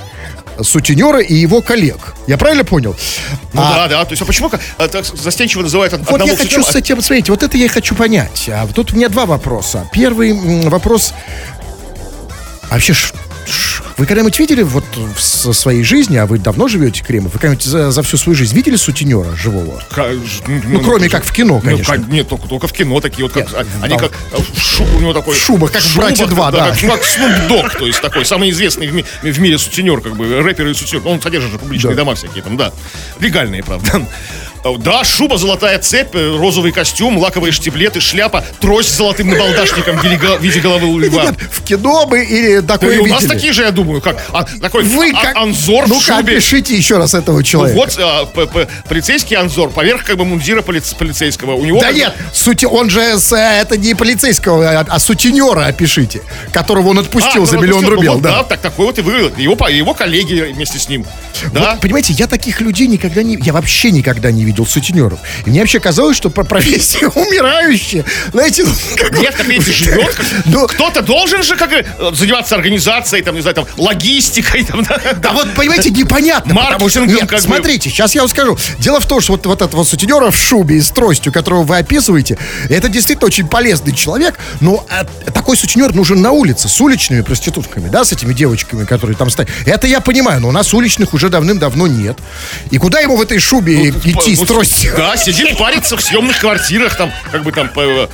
[0.61, 2.15] сутенера и его коллег.
[2.27, 2.95] Я правильно понял?
[3.51, 4.05] Ну А, да, да.
[4.05, 6.71] То есть, а почему а, так застенчиво называют од- Вот я хочу сутенера?
[6.71, 8.47] с этим, смотрите, вот это я и хочу понять.
[8.49, 9.85] А тут у меня два вопроса.
[9.91, 11.13] Первый м, вопрос.
[12.69, 13.13] А вообще, ш-
[13.47, 17.63] ш- вы когда-нибудь видели вот в своей жизни, а вы давно живете, Кремов, вы когда-нибудь
[17.63, 19.81] за, за всю свою жизнь видели сутенера живого?
[19.91, 20.09] Ка-
[20.47, 21.95] Ну, кроме как в кино, конечно.
[21.95, 23.99] Ну, ка- нет, только, только в кино такие вот, как, Нет, а- они да.
[24.01, 25.35] как э, в шу- у него такой...
[25.35, 26.69] В шубах, как в «Братья два», да.
[26.71, 27.01] Как, как
[27.49, 30.73] Dogg, то есть такой самый известный в, ми- в мире сутенер, как бы рэпер и
[30.73, 31.07] сутенер.
[31.07, 32.01] Он содержит же публичные Да.
[32.01, 32.73] дома всякие там, да.
[33.19, 34.01] Легальные, правда.
[34.79, 40.03] Да, шуба, золотая цепь, э, розовый костюм, лаковые штиблеты, шляпа, трость с золотым набалдашником в
[40.41, 41.25] виде головы у льва.
[41.25, 44.17] Нет, в кино бы или Да такое и у нас такие же, я думаю, как
[44.33, 45.35] а, такой Вы а- как...
[45.37, 46.33] Анзор ну в шубе.
[46.33, 47.77] опишите еще раз этого Ну человека.
[47.77, 51.53] вот а, п- п- полицейский Анзор поверх как бы мундира полиц- полицейского.
[51.53, 54.99] У него Да как нет, сути, он же с, э, это не полицейского, а, а
[54.99, 58.09] сутенера опишите, которого он отпустил А, за ну, миллион ну, рублей.
[58.09, 58.43] вот, да.
[58.43, 59.37] так такой вот и выглядит.
[59.37, 61.05] Его, его коллеги вместе с ним.
[61.53, 61.71] Да?
[61.73, 63.37] Вот, понимаете, я таких людей никогда не...
[63.43, 65.19] Я вообще никогда не видел сутенеров.
[65.45, 68.05] И мне вообще казалось, что про профессия умирающая.
[68.31, 70.13] Знаете, ну, как Нет, как видите, живет.
[70.15, 74.63] как- Ну, Кто-то должен же как, э, заниматься организацией, там, не знаю, там, логистикой.
[74.63, 74.99] Там, да.
[75.17, 76.53] Да вот, понимаете, непонятно.
[76.55, 77.45] потому что- Маркетингом Нет, как бы.
[77.45, 78.57] смотрите, сейчас я вам скажу.
[78.79, 81.77] Дело в том, что вот, вот этого сутенера в шубе и с тростью, которого вы
[81.77, 82.37] описываете,
[82.69, 87.89] это действительно очень полезный человек, но а, такой сутенер нужен на улице с уличными проститутками,
[87.89, 89.49] да, с этими девочками, которые там стоят.
[89.65, 92.17] Это я понимаю, но у нас уличных уже давным-давно нет.
[92.71, 94.93] И куда ему в этой шубе Ну, идти ну, с с тростью.
[94.95, 97.69] Да, сидит, парится в съемных квартирах, там, как бы там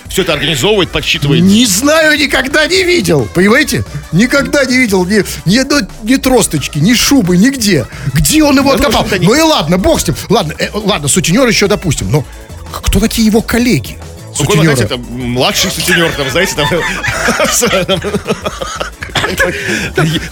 [0.08, 1.44] все это организовывает, подсчитывает.
[1.44, 3.28] Не знаю, никогда не видел.
[3.34, 3.84] Понимаете?
[4.12, 7.86] Никогда не видел ни, ни, одной- ни тросточки, ни шубы, нигде.
[8.14, 9.08] Где он его Да, откопал?
[9.20, 10.16] Ну и ладно, бог с ним.
[10.30, 12.12] Ладно, э, ладно, сутенер еще допустим.
[12.12, 12.26] Но
[12.72, 13.98] кто такие его коллеги?
[14.34, 14.76] Сутенеры.
[14.76, 16.68] знаете, там, младший сутенер, там, знаете, там...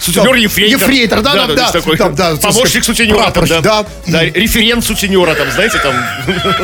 [0.00, 0.80] Сутенер ефрейтор.
[0.80, 1.72] Ефрейтор, да, да,
[2.10, 2.36] да.
[2.36, 3.86] Помощник сутенера, да.
[4.06, 4.24] да.
[4.24, 5.94] Референт сутенера, там, знаете, там,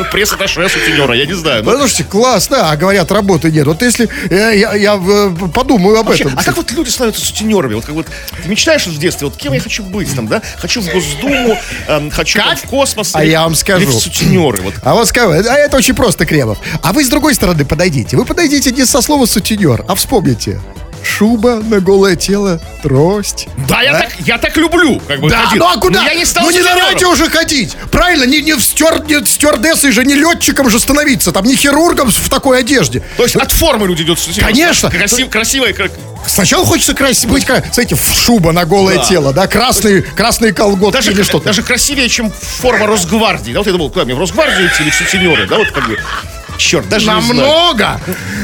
[0.11, 1.63] пресс-атташе сутенера, я не знаю.
[1.63, 1.77] ну.
[1.77, 3.65] Слушайте, классно, а говорят, работы нет.
[3.65, 6.33] Вот если э, я, я, э, подумаю об этом.
[6.35, 7.75] а как вот люди становятся сутенерами?
[7.75, 8.07] Вот как вот
[8.41, 10.41] ты мечтаешь в детстве, вот кем я хочу быть там, да?
[10.57, 13.11] Хочу в Госдуму, эм, хочу в космос.
[13.13, 13.91] А я вам скажу.
[13.91, 14.61] сутенеры.
[14.83, 16.57] А вот скажу, а это очень просто, Кремов.
[16.81, 18.17] А вы с другой стороны подойдите.
[18.17, 20.59] Вы подойдите не со слова сутенер, а вспомните.
[21.03, 23.47] Шуба на голое тело, трость.
[23.69, 25.63] Да, я так, я так люблю, как бы Да, ходил.
[25.63, 26.01] ну а куда?
[26.01, 27.77] Но я не стал ну не давайте уже ходить.
[27.91, 31.31] Правильно, не, не в стюар- не стюардессой же, не летчиком же становиться.
[31.31, 33.01] Там не хирургом в такой одежде.
[33.15, 34.19] То есть от формы люди идут.
[34.39, 34.89] Конечно.
[34.89, 35.91] Красив, красивая, как...
[36.27, 39.05] Сначала хочется красить, быть, знаете, в шуба на голое Да.
[39.05, 41.45] тело, да, красные, красные колготки Даже, или что-то.
[41.45, 43.53] даже красивее, чем форма Росгвардии.
[43.53, 45.87] Да, вот я думал, куда мне в Росгвардию идти или в сутенеры, да, вот как
[45.87, 45.97] бы...
[46.57, 47.07] Черт, даже.
[47.07, 47.99] Намного!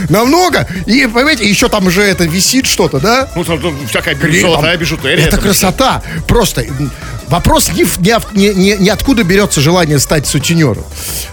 [0.10, 0.68] Намного!
[0.86, 3.30] И, понимаете, еще там же это висит что-то, да?
[3.36, 5.26] Ну, там, там всякая золотая бижутерия.
[5.26, 6.02] Это красота.
[6.28, 6.64] Просто
[7.28, 7.86] вопрос не,
[8.34, 10.84] не, не, не- откуда берется желание стать сутенером.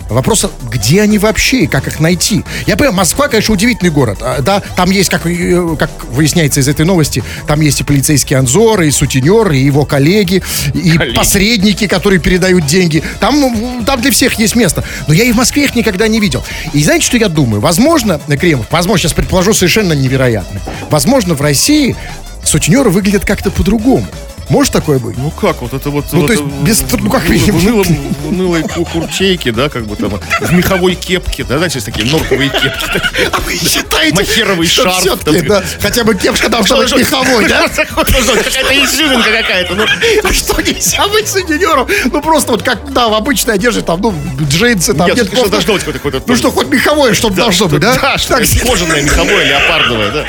[0.09, 2.44] Вопрос, где они вообще и как их найти.
[2.66, 4.18] Я понимаю, Москва, конечно, удивительный город.
[4.22, 8.37] А, Да, там есть, как, э, как выясняется из этой новости, там есть и полицейский
[8.37, 10.42] анзор, и сутенер, и его коллеги,
[10.74, 11.14] и Коллеги.
[11.16, 13.03] посредники, которые передают деньги.
[13.20, 14.83] Там, там для всех есть место.
[15.07, 16.42] Но я и в Москве их никогда не видел.
[16.72, 17.61] И знаете, что я думаю?
[17.61, 20.61] Возможно, Кремов, возможно, сейчас предположу совершенно невероятно.
[20.90, 21.94] Возможно, в России
[22.42, 24.07] сутенеры выглядят как-то по-другому.
[24.51, 25.17] Может такое быть?
[25.17, 26.07] Ну как, вот это вот...
[26.13, 27.61] Ну, вот то есть это без ну, как минимум.
[27.61, 30.11] В унылом- в унылой ку- куртейке, да, как бы там,
[30.41, 33.01] в меховой кепке, да, есть такие норковые кепки.
[33.33, 37.69] А вы считаете, Махеровый шарф, все-таки, да, хотя бы кепка должна быть меховой, да?
[37.69, 39.87] Какая-то изюминка какая-то, ну...
[40.25, 41.89] А что нельзя быть сутенером?
[42.13, 45.75] Ну, просто вот как, да, в обычной одежде, там, ну, джинсы, там, Нет, просто- должно
[45.75, 46.23] быть какое-то...
[46.27, 47.95] Ну, что, хоть меховое, чтобы должно быть, да?
[47.95, 48.35] Да, что
[48.67, 50.27] кожаное, меховое, леопардовое, да.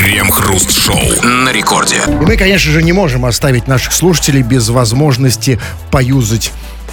[0.00, 1.96] Крем-хруст-шоу на рекорде.
[2.06, 5.60] И мы, конечно же, не можем оставить наших слушателей без возможности
[5.90, 6.52] поюзать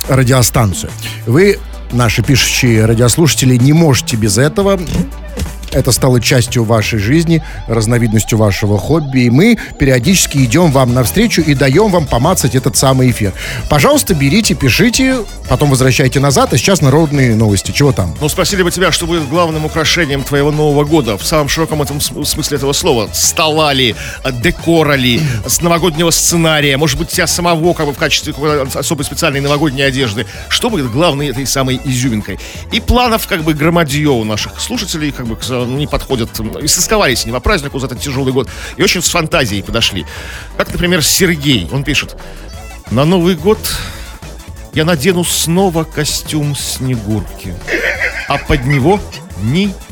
[0.10, 0.92] радиостанцию.
[1.26, 1.58] Вы,
[1.94, 4.78] наши пишущие радиослушатели, не можете без этого.
[5.78, 9.26] Это стало частью вашей жизни, разновидностью вашего хобби.
[9.26, 13.32] И мы периодически идем вам навстречу и даем вам помацать этот самый эфир.
[13.70, 16.52] Пожалуйста, берите, пишите, потом возвращайте назад.
[16.52, 17.72] А сейчас народные новости.
[17.72, 18.16] Чего там?
[18.20, 22.02] Ну, спросили бы тебя, что будет главным украшением твоего Нового года в самом широком этом
[22.02, 23.08] см- смысле этого слова.
[23.14, 23.94] Стола ли,
[24.42, 28.34] декора ли, с новогоднего сценария, может быть, тебя самого как бы в качестве
[28.74, 30.26] особой специальной новогодней одежды.
[30.50, 32.40] Что будет главной этой самой изюминкой?
[32.72, 35.36] И планов как бы громадье у наших слушателей как бы
[35.68, 36.30] не подходят.
[36.62, 38.50] И сосковались не по празднику за этот тяжелый год.
[38.78, 40.06] И очень с фантазией подошли.
[40.58, 41.68] Как, например, Сергей.
[41.72, 42.16] Он пишет.
[42.92, 43.60] На Новый год
[44.74, 47.56] я надену снова костюм Снегурки,
[48.28, 49.00] а под него
[49.42, 49.87] ничего.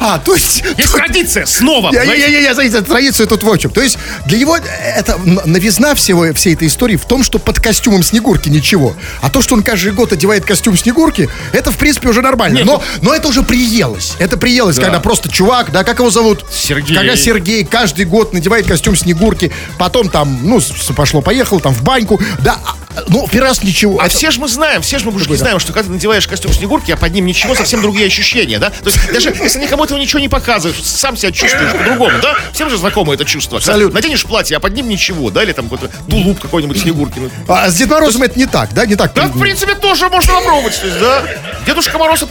[0.00, 0.62] А, то есть...
[0.76, 1.92] Есть традиция, снова.
[1.92, 2.32] Я, я, знаете?
[2.32, 3.70] я, я, знаете, традицию тут в чем.
[3.70, 8.02] То есть для него это новизна всего, всей этой истории в том, что под костюмом
[8.02, 8.94] Снегурки ничего.
[9.22, 12.58] А то, что он каждый год одевает костюм Снегурки, это, в принципе, уже нормально.
[12.58, 14.14] Нет, но, но это уже приелось.
[14.18, 14.82] Это приелось, Да.
[14.82, 16.44] когда просто чувак, да, как его зовут?
[16.50, 16.96] Сергей.
[16.96, 20.60] Когда Сергей каждый год надевает костюм Снегурки, потом там, ну,
[20.94, 22.20] пошло-поехало, там в баньку.
[22.40, 24.00] Да, а, ну, первый раз ничего.
[24.00, 25.36] А Это- все же мы знаем, все же мы, мужики, да?
[25.38, 28.72] знаем, что когда ты надеваешь костюм Снегурки, а под ним ничего, совсем другие ощущения, да?
[28.82, 32.34] То есть даже если никому этого ничего не показываешь, сам себя чувствуешь по-другому, да?
[32.52, 33.58] Всем же знакомо это чувство.
[33.58, 33.94] Абсолютно.
[33.94, 35.42] Наденешь платье, а под ним ничего, да?
[35.42, 37.18] Или там какой-то тулуп какой-нибудь Снегурки.
[37.18, 37.30] ну.
[37.48, 38.86] А с Дед Морозом это не так, да?
[38.86, 39.12] Не так.
[39.14, 41.22] Да, в принципе, тоже можно попробовать, то есть, да.
[41.66, 42.24] Дедушка Мороз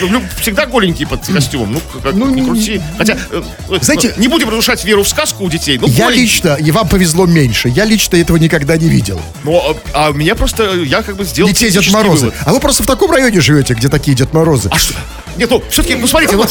[0.00, 2.80] ну, всегда голенький под костюмом, ну, как Ну, не крути.
[2.98, 3.42] Хотя, э,
[3.80, 6.22] знаете- ну, не будем разрушать веру в сказку у детей, ну, Я голенький.
[6.22, 9.20] лично, и вам повезло меньше, я лично этого никогда не видел.
[9.44, 11.48] Но, а, а меня просто, я как бы сделал...
[11.48, 12.26] Не те Дед Морозы.
[12.26, 12.34] вывод.
[12.44, 14.68] А вы просто в таком районе живете, где такие Дед Морозы.
[14.72, 14.94] А что?
[15.36, 16.44] Нет, ну, все-таки, ну, смотрите, ну,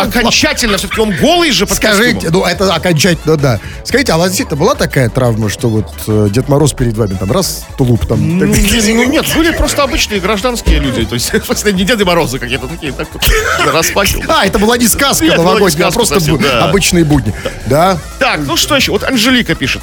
[0.00, 2.40] окончательно, все-таки он голый же под Скажите, костюмом.
[2.40, 3.60] ну это окончательно, да.
[3.84, 7.30] Скажите, а вас действительно была такая травма, что вот э, Дед Мороз перед вами там
[7.30, 8.38] раз тулуп там...
[8.38, 11.04] Ну, не- ну, нет, были просто обычные гражданские люди.
[11.04, 11.32] То есть,
[11.72, 13.08] не Деды Морозы какие-то такие, так
[13.72, 14.24] распахивал.
[14.28, 16.64] А, это была не сказка Нет, новогодняя, а просто совсем, да.
[16.64, 17.32] обычные будни.
[17.66, 17.98] Да?
[18.18, 18.90] Так, ну что еще?
[18.92, 19.82] Вот Анжелика пишет.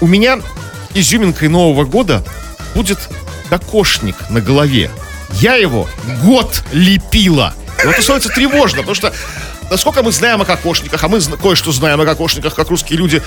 [0.00, 0.40] У меня
[0.94, 2.22] изюминкой Нового года
[2.74, 2.98] будет
[3.48, 4.90] кокошник на голове.
[5.40, 5.88] Я его
[6.22, 7.54] год лепила.
[7.82, 9.12] И вот это становится тревожно, потому что
[9.70, 13.22] насколько мы знаем о кокошниках, а мы кое-что знаем о кокошниках, как русские люди,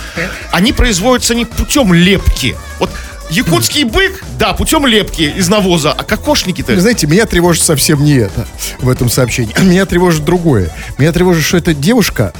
[0.51, 2.55] они производятся не путем лепки.
[2.79, 2.89] Вот
[3.29, 5.91] Якутский бык, да, путем лепки из навоза.
[5.91, 6.73] А кокошники-то...
[6.73, 8.45] Вы знаете, меня тревожит совсем не это
[8.79, 9.59] в этом сообщении.
[9.61, 10.69] Меня тревожит другое.
[10.99, 12.33] Меня тревожит, что эта девушка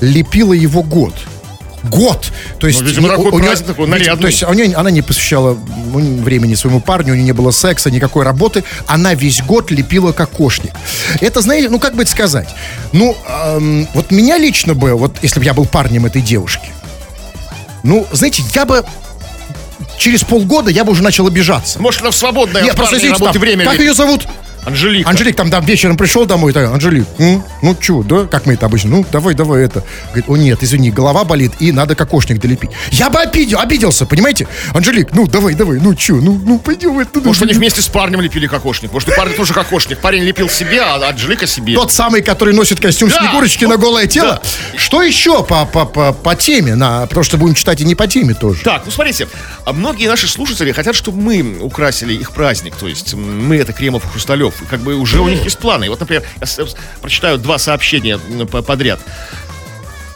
[0.00, 1.14] лепила его год.
[1.90, 2.32] Год!
[2.58, 4.22] То есть, Ну, видимо, такой у неё- праздник такой, нарядный.
[4.22, 7.90] То есть у неё- она не посвящала времени своему парню, у нее не было секса,
[7.90, 8.64] никакой работы.
[8.86, 10.72] Она весь год лепила кокошник.
[11.20, 12.48] Это, знаете, ну как бы это сказать?
[12.92, 16.68] Ну, эм, вот меня лично бы, вот если бы я был парнем этой девушки,
[17.82, 18.84] ну, знаете, я бы
[19.98, 21.80] через полгода я бы уже начал обижаться.
[21.80, 23.86] Может, она в свободное Нет, просто извините, работы там, время как лепит?
[23.86, 24.26] ее зовут?
[24.64, 25.08] Анжелика.
[25.10, 28.66] Анжелик там, там вечером пришел домой, так, Анжелик, м, ну чё, да, как мы это
[28.66, 29.84] обычно, ну давай, давай это.
[30.08, 32.70] Говорит, о нет, извини, голова болит и надо кокошник долепить.
[32.90, 34.48] Я бы обидел, обиделся, понимаете?
[34.72, 36.98] Анжелик, ну давай, давай, ну чё, ну, ну пойдем.
[36.98, 38.92] Это, ну, Может, они вместе с парнем лепили кокошник.
[38.92, 39.98] Может, у парня тоже кокошник.
[39.98, 41.74] Парень лепил себе, а Анжелика себе.
[41.74, 44.40] Тот самый, который носит костюм Да, Снегурочки на голое тело.
[44.76, 46.74] Что еще по, по, по, по теме?
[46.74, 48.62] На, потому что будем читать и не по теме тоже.
[48.62, 49.28] Так, ну смотрите,
[49.64, 52.74] а многие наши слушатели хотят, чтобы мы украсили их праздник.
[52.76, 54.53] То есть мы это Кремов и Хрусталев.
[54.62, 55.88] И как бы уже у них есть планы.
[55.88, 56.64] Вот, например, я
[57.00, 58.18] прочитаю два сообщения
[58.66, 59.00] подряд.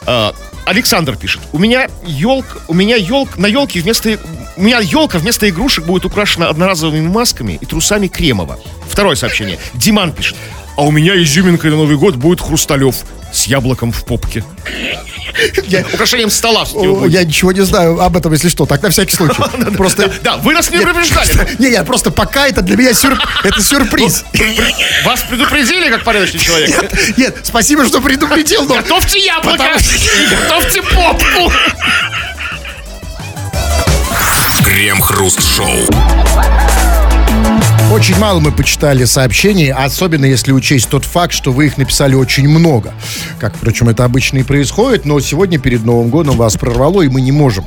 [0.05, 0.33] А,
[0.65, 4.19] Александр пишет: У меня елка, у меня елка, на елке вместо
[4.55, 8.59] у меня елка вместо игрушек будет украшена одноразовыми масками и трусами Кремова.
[8.87, 9.57] Второе сообщение.
[9.73, 10.35] Диман пишет:
[10.77, 13.03] А у меня изюминкой на Новый год будет Хрусталев
[13.39, 14.43] с яблоком в попке.
[15.67, 16.65] Я, Украшением стола.
[17.07, 18.65] я ничего не знаю об этом, если что.
[18.65, 19.41] Так, на всякий случай.
[19.77, 20.11] Просто...
[20.23, 21.55] Да, вы нас не предупреждали.
[21.59, 24.25] Не, я просто пока это для меня сюр- это сюрприз.
[25.05, 26.91] Вас предупредили, как порядочный человек?
[27.17, 28.75] Нет, спасибо, что предупредил, но...
[28.75, 29.63] Готовьте яблоко
[30.47, 31.51] готовьте попку.
[34.63, 35.89] Крем-хруст-шоу.
[37.91, 42.47] Очень мало мы почитали сообщений, особенно если учесть тот факт, что вы их написали очень
[42.47, 42.93] много.
[43.39, 47.21] Как, впрочем, это обычно и происходит, но сегодня перед Новым годом вас прорвало, и мы
[47.21, 47.65] не можем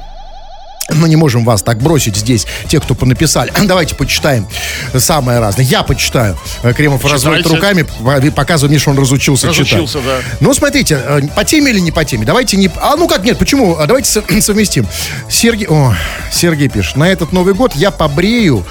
[0.94, 3.50] мы не можем вас так бросить здесь, те, кто понаписали.
[3.66, 4.46] Давайте почитаем
[4.94, 5.64] самое разное.
[5.64, 6.36] Я почитаю.
[6.62, 7.56] Э, Кремов разводит Читайте.
[7.56, 10.04] руками, по- показывает мне, что он разучился, Разучился, читать.
[10.04, 10.36] да.
[10.40, 12.26] Ну, смотрите, э, по теме или не по теме?
[12.26, 12.68] Давайте не...
[12.82, 13.76] А ну как, нет, почему?
[13.78, 14.86] А Давайте со- совместим.
[15.30, 15.66] Сергей...
[15.68, 15.94] О,
[16.30, 16.96] Сергей пишет.
[16.96, 18.66] На этот Новый год я побрею...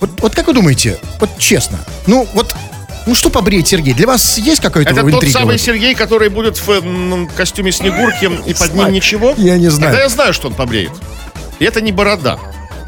[0.00, 0.98] Вот, вот как вы думаете?
[1.18, 1.78] Вот честно.
[2.06, 2.54] Ну, вот...
[3.06, 3.94] Ну, что побреет Сергей?
[3.94, 5.58] Для вас есть какой-то Это тот самый?
[5.58, 9.34] Сергей, который будет в м, костюме Снегурки и под ним ничего?
[9.38, 9.92] Я не знаю.
[9.92, 10.92] Тогда я знаю, что он побреет.
[11.58, 12.38] И это не борода.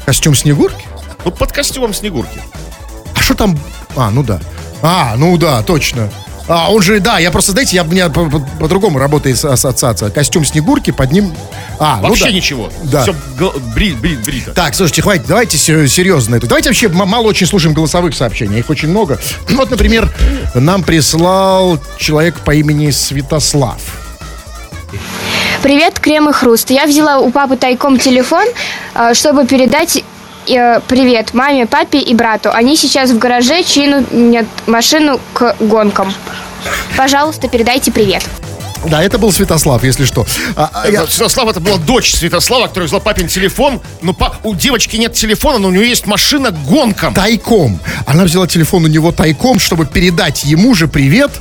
[0.05, 0.85] Костюм Снегурки?
[1.25, 2.39] Ну, под костюмом Снегурки.
[3.15, 3.57] А что там?
[3.95, 4.39] А, ну да.
[4.81, 6.09] А, ну да, точно.
[6.47, 10.09] А, он же, да, я просто, знаете, я, у меня по- по- по-другому работает ассоциация.
[10.09, 11.33] Костюм Снегурки, под ним...
[11.79, 12.31] А, ну Вообще да.
[12.31, 12.69] ничего.
[12.83, 13.03] Да.
[13.03, 13.15] Все
[13.73, 14.51] бри, бри, брито.
[14.51, 16.47] Так, слушайте, хватит, давайте се- серьезно это.
[16.47, 19.19] Давайте вообще м- мало очень слушаем голосовых сообщений, их очень много.
[19.51, 20.13] Вот, например,
[20.53, 23.79] нам прислал человек по имени Святослав.
[25.61, 26.69] Привет, Крем и Хруст.
[26.71, 28.45] Я взяла у папы тайком телефон,
[28.95, 30.03] э, чтобы передать
[30.45, 32.51] привет маме, папе и брату.
[32.51, 36.13] Они сейчас в гараже чинят машину к гонкам.
[36.97, 38.23] Пожалуйста, передайте привет.
[38.85, 40.25] Да, это был Святослав, если что.
[40.57, 43.79] А, а, я- Это, Святослава, это была дочь Святослава, которая взяла папин телефон.
[44.01, 47.13] Но па- у девочки нет телефона, но у нее есть машина к гонкам.
[47.13, 47.79] Тайком.
[48.05, 51.31] Она взяла телефон у него тайком, чтобы передать ему же привет.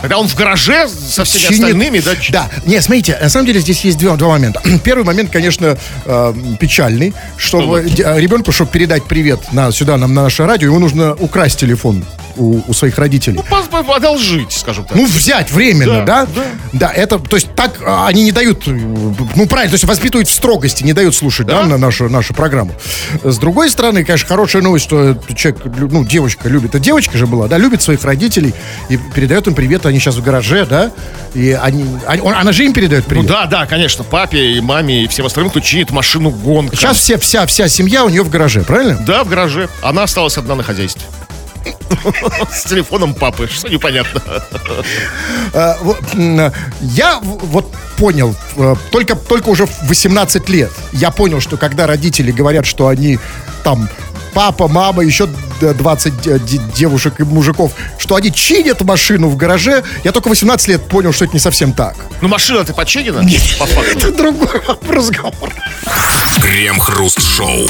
[0.00, 2.12] Когда он в гараже со всеми чинит- остальными, да?
[2.30, 4.62] Да, не, смотрите, на самом деле здесь есть два, два момента.
[4.84, 10.46] Первый момент, конечно, э, печальный, чтобы ребенку, чтобы передать привет на, сюда, нам, на наше
[10.46, 12.04] радио, ему нужно украсть телефон
[12.38, 13.40] у, у своих родителей.
[13.48, 13.58] По-
[13.98, 14.96] Одолжить, скажем так.
[14.96, 16.26] Ну, взять временно, да?
[16.26, 19.84] Да, Да, это, то есть так а, они не дают, э, ну, правильно, то есть
[19.84, 21.66] воспитывают в строгости, не дают слушать, да, Да.
[21.66, 22.72] на нашу, нашу программу.
[23.24, 27.48] С другой стороны, конечно, хорошая новость, что человек, ну, девочка любит, а девочка же была,
[27.48, 28.54] да, любит своих родителей
[28.88, 30.92] и передает им привет, они сейчас в гараже, да,
[31.34, 33.26] и они, они- он- она же им передает Ну привет.
[33.26, 36.76] да, да, конечно, папе и маме и всем остальным, кто чинит машину гонка.
[36.76, 38.98] Сейчас все, вся, вся семья у нее в гараже, правильно?
[39.06, 39.68] Да, в гараже.
[39.82, 41.02] Она осталась одна на хозяйстве.
[42.52, 44.22] С телефоном папы, что непонятно.
[45.52, 45.74] Э,
[46.14, 51.86] э, Я вот понял, э, только, только уже в 18 лет, я понял, что когда
[51.86, 53.18] родители говорят, что они
[53.64, 53.88] там
[54.34, 55.26] папа, мама, еще
[55.60, 60.28] д- 20 де- де- девушек и мужиков, что они чинят машину в гараже, я только
[60.28, 61.96] в 18 лет понял, что это не совсем так.
[62.20, 63.22] Ну, машина-то починена?
[63.58, 63.98] По факту.
[63.98, 65.52] Это другой разговор.
[66.40, 67.66] Крем-хруст-шоу.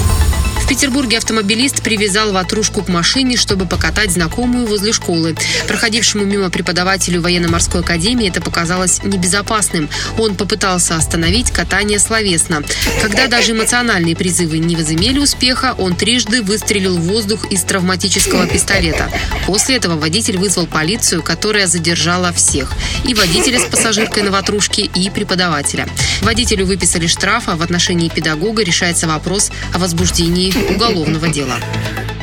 [0.69, 5.35] Петербурге автомобилист привязал ватрушку к машине, чтобы покатать знакомую возле школы.
[5.67, 9.89] Проходившему мимо преподавателю военно-морской академии это показалось небезопасным.
[10.19, 12.63] Он попытался остановить катание словесно.
[13.01, 19.11] Когда даже эмоциональные призывы не возымели успеха, он трижды выстрелил в воздух из травматического пистолета.
[19.47, 22.73] После этого водитель вызвал полицию, которая задержала всех.
[23.05, 25.89] И водителя с пассажиркой на ватрушке, и преподавателя.
[26.21, 31.57] Водителю выписали штраф, а в отношении педагога решается вопрос о возбуждении уголовного дела.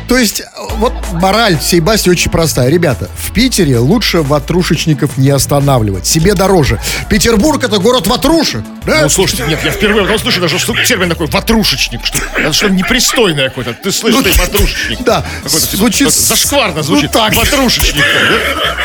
[0.08, 0.44] То есть,
[0.78, 2.70] вот мораль всей басни очень простая.
[2.70, 6.06] Ребята, в Питере лучше ватрушечников не останавливать.
[6.06, 6.80] Себе дороже.
[7.10, 8.64] Петербург это город ватрушек.
[8.86, 9.02] Да?
[9.02, 12.06] Ну, слушайте, нет, я впервые этом слышу даже что термин такой ватрушечник.
[12.06, 13.74] Что, это что непристойное какое-то.
[13.74, 15.04] Ты слышишь, ты ватрушечник.
[15.04, 16.12] Да, типа, звучит...
[16.12, 17.12] зашкварно звучит.
[17.14, 17.36] Ну, так.
[17.36, 18.04] Ватрушечник.
[18.04, 18.76] да?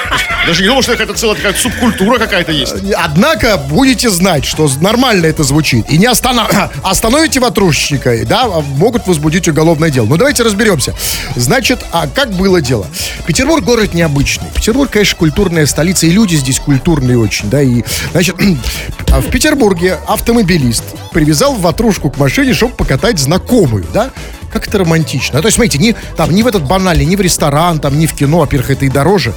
[0.46, 2.74] Даже не думал, что какая-то целая такая субкультура какая-то есть.
[2.96, 5.88] Однако будете знать, что нормально это звучит.
[5.90, 6.50] И не останов...
[6.82, 10.06] остановите ватрушечника, да, могут возбудить уголовное дело.
[10.06, 10.94] Ну, давайте разберемся.
[11.36, 12.86] Значит, а как было дело?
[13.26, 14.48] Петербург город необычный.
[14.54, 18.36] Петербург, конечно, культурная столица, и люди здесь культурные очень, да, и, значит,
[19.08, 24.10] в Петербурге автомобилист привязал ватрушку к машине, чтобы покатать знакомую, да,
[24.52, 25.40] как это романтично.
[25.40, 28.14] То есть, смотрите, не, там, не в этот банальный, не в ресторан, там, не в
[28.14, 29.32] кино, во-первых, это и дороже.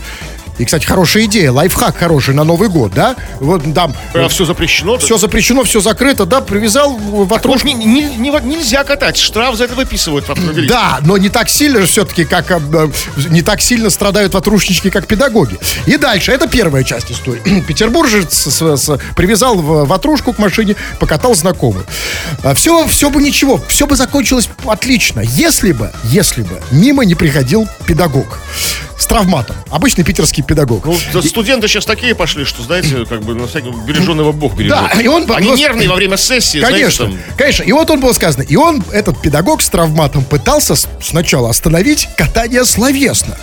[0.57, 3.15] И, кстати, хорошая идея, лайфхак хороший на Новый год, да?
[3.39, 3.95] Вот там...
[4.13, 4.97] А все запрещено?
[4.97, 7.67] Все запрещено, все закрыто, да, привязал ватрушку.
[7.67, 10.73] Не, не, не, нельзя катать, штраф за это выписывают автомобилисты.
[10.73, 12.89] Да, но не так сильно же все-таки, как э,
[13.29, 15.57] не так сильно страдают ватрушнички, как педагоги.
[15.87, 17.61] И дальше, это первая часть истории.
[17.67, 21.83] Петербуржец с, с, привязал ватрушку к машине, покатал знакомый.
[22.55, 27.67] Все, все бы ничего, все бы закончилось отлично, если бы, если бы мимо не приходил
[27.87, 28.39] педагог
[29.03, 29.55] с травматом.
[29.69, 30.85] Обычный питерский педагог.
[30.85, 31.27] Ну, и...
[31.27, 34.77] студенты сейчас такие пошли, что, знаете, как бы на всякий береженного бог бережет.
[34.77, 35.29] Да, и он...
[35.31, 37.37] Они нервные во время сессии, Конечно, знаете, там...
[37.37, 37.63] конечно.
[37.63, 38.43] И вот он было сказано.
[38.43, 43.37] И он, этот педагог с травматом, пытался сначала остановить катание словесно.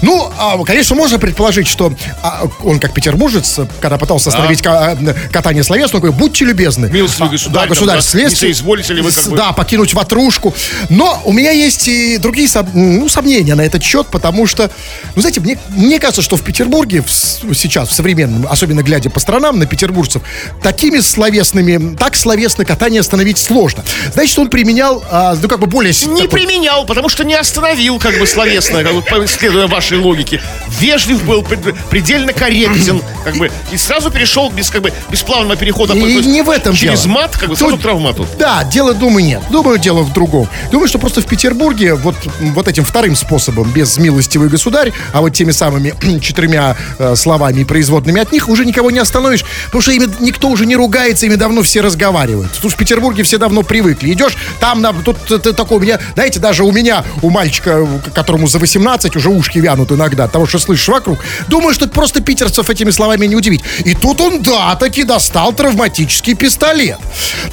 [0.00, 1.92] Ну, а, конечно, можно предположить, что
[2.22, 4.96] а, он, как петербуржец, когда пытался остановить а?
[5.30, 6.88] катание словесно, он говорит, будьте любезны.
[6.90, 9.36] Милостивый государь, да, государь, там, следствие, не ли вы как бы...
[9.36, 10.54] Да, покинуть ватрушку.
[10.88, 14.70] Но у меня есть и другие ну, сомнения на этот счет, потому что,
[15.14, 19.20] ну, знаете, мне, мне кажется, что в Петербурге в, сейчас, в современном, особенно глядя по
[19.20, 20.22] сторонам на петербуржцев,
[20.62, 23.84] такими словесными, так словесно катание остановить сложно.
[24.12, 25.92] Значит, он применял, а, ну, как бы более...
[25.92, 26.40] Не такой...
[26.40, 30.40] применял, потому что не остановил, как бы, словесно, как бы, следуя вашей логике.
[30.80, 31.42] Вежлив был,
[31.90, 36.26] предельно корректен, как бы, и сразу перешел без, как бы, без плавного перехода и по,
[36.26, 37.12] не в этом через дело.
[37.14, 38.26] мат, как бы, сразу к травмату.
[38.38, 39.42] Да, дело, думаю, нет.
[39.50, 40.48] Думаю, дело в другом.
[40.70, 44.48] Думаю, что просто в Петербурге вот, вот этим вторым способом, без милостивый
[44.82, 48.98] государь, а вот теми самыми четырьмя э, словами и производными от них уже никого не
[48.98, 52.52] остановишь, потому что ими никто уже не ругается, ими давно все разговаривают.
[52.60, 54.12] Тут в Петербурге все давно привыкли.
[54.12, 58.46] Идешь, там, на, тут ты, такой, у меня, знаете, даже у меня, у мальчика, которому
[58.46, 61.18] за 18, уже ушки вянут иногда, того, что слышишь вокруг,
[61.48, 63.62] думаю, что просто питерцев этими словами не удивить.
[63.84, 66.98] И тут он, да, таки достал травматический пистолет.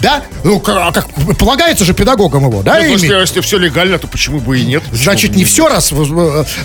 [0.01, 0.23] Да?
[0.43, 1.07] Ну, как, как
[1.37, 2.79] полагается же педагогам его, да?
[2.79, 4.83] Ну, если, если все легально, то почему бы и нет?
[4.83, 5.91] Почему Значит, не все раз.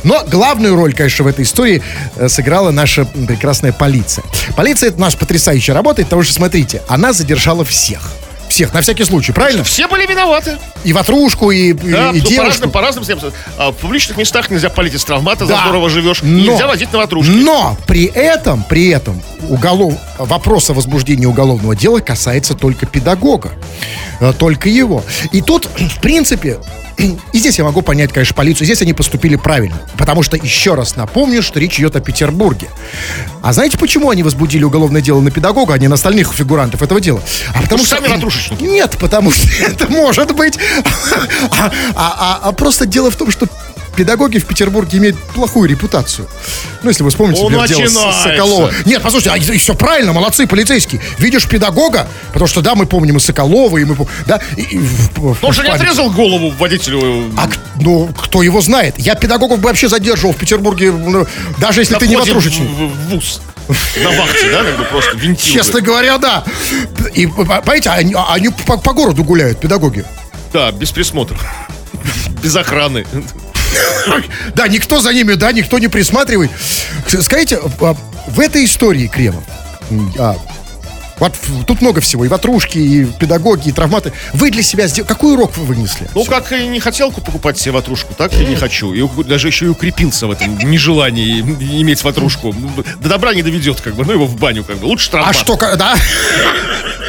[0.05, 0.23] Но
[0.55, 1.83] главную роль, конечно, в этой истории
[2.15, 4.25] э, сыграла наша прекрасная полиция.
[4.57, 8.13] Полиция это наш потрясающая работа, потому что, смотрите, она задержала всех
[8.55, 9.65] всех, на всякий случай, правильно?
[9.65, 10.59] Все были виноваты.
[10.85, 12.71] И ватрушку, и, да, и, и ну, девушку.
[12.71, 15.57] По разным, по разным а, В публичных местах нельзя палить из травмата, да.
[15.57, 16.23] за здорово живешь.
[16.23, 17.33] Но, нельзя водить на ватрушке.
[17.33, 19.95] Но при этом, при этом уголов...
[20.19, 23.51] вопрос о возбуждении уголовного дела касается только педагога.
[24.21, 25.03] Э, только его.
[25.33, 26.61] И тут, в принципе,
[26.99, 28.67] и здесь я могу понять, конечно, полицию.
[28.67, 29.77] Здесь они поступили правильно.
[29.99, 32.69] Потому что, еще раз напомню, что речь идет о Петербурге.
[33.43, 37.01] А знаете, почему они возбудили уголовное дело на педагога, а не на остальных фигурантов этого
[37.01, 37.21] дела?
[37.53, 37.97] А потому что...
[37.97, 38.09] Сами
[38.45, 38.63] ватрушечники.
[38.71, 40.59] Нет, потому что это может быть.
[41.51, 43.47] А, а, а, а просто дело в том, что
[43.97, 46.29] педагоги в Петербурге имеют плохую репутацию.
[46.83, 48.73] Ну, если вы вспомните, Он например, дело Соколова.
[48.85, 51.01] Нет, послушайте, а, все правильно, молодцы, полицейские.
[51.19, 54.41] Видишь педагога, потому что, да, мы помним и Соколова, и мы помним, да.
[54.57, 57.31] И, и, в, Он же не отрезал голову водителю.
[57.37, 57.49] А,
[57.81, 58.97] ну, кто его знает?
[58.99, 61.27] Я педагогов бы вообще задерживал в Петербурге, ну,
[61.59, 62.69] даже если На ты не ватрушечник.
[62.69, 63.41] В, в ВУЗ.
[63.69, 65.55] На вахте, да, как бы просто винтил.
[65.55, 66.45] Честно говоря, да.
[67.15, 70.05] И, понимаете, они, они по, по городу гуляют, педагоги.
[70.53, 71.39] Да, без присмотра.
[72.43, 73.07] Без охраны.
[74.55, 76.51] Да, никто за ними, да, никто не присматривает.
[77.09, 77.97] Скажите, а,
[78.29, 79.43] в этой истории, Кремов,
[80.17, 80.37] а,
[81.19, 81.35] вот
[81.67, 84.13] тут много всего, и ватрушки, и педагоги, и травматы.
[84.33, 85.09] Вы для себя сделали...
[85.09, 86.09] Какой урок вы вынесли?
[86.15, 88.93] Ну, как и не хотел покупать себе ватрушку, так и не хочу.
[88.93, 92.55] И даже еще и укрепился в этом нежелании иметь ватрушку.
[93.01, 94.87] До добра не доведет, как бы, ну его в баню, как бы.
[94.87, 95.31] Лучше травмат.
[95.31, 95.97] А что, да?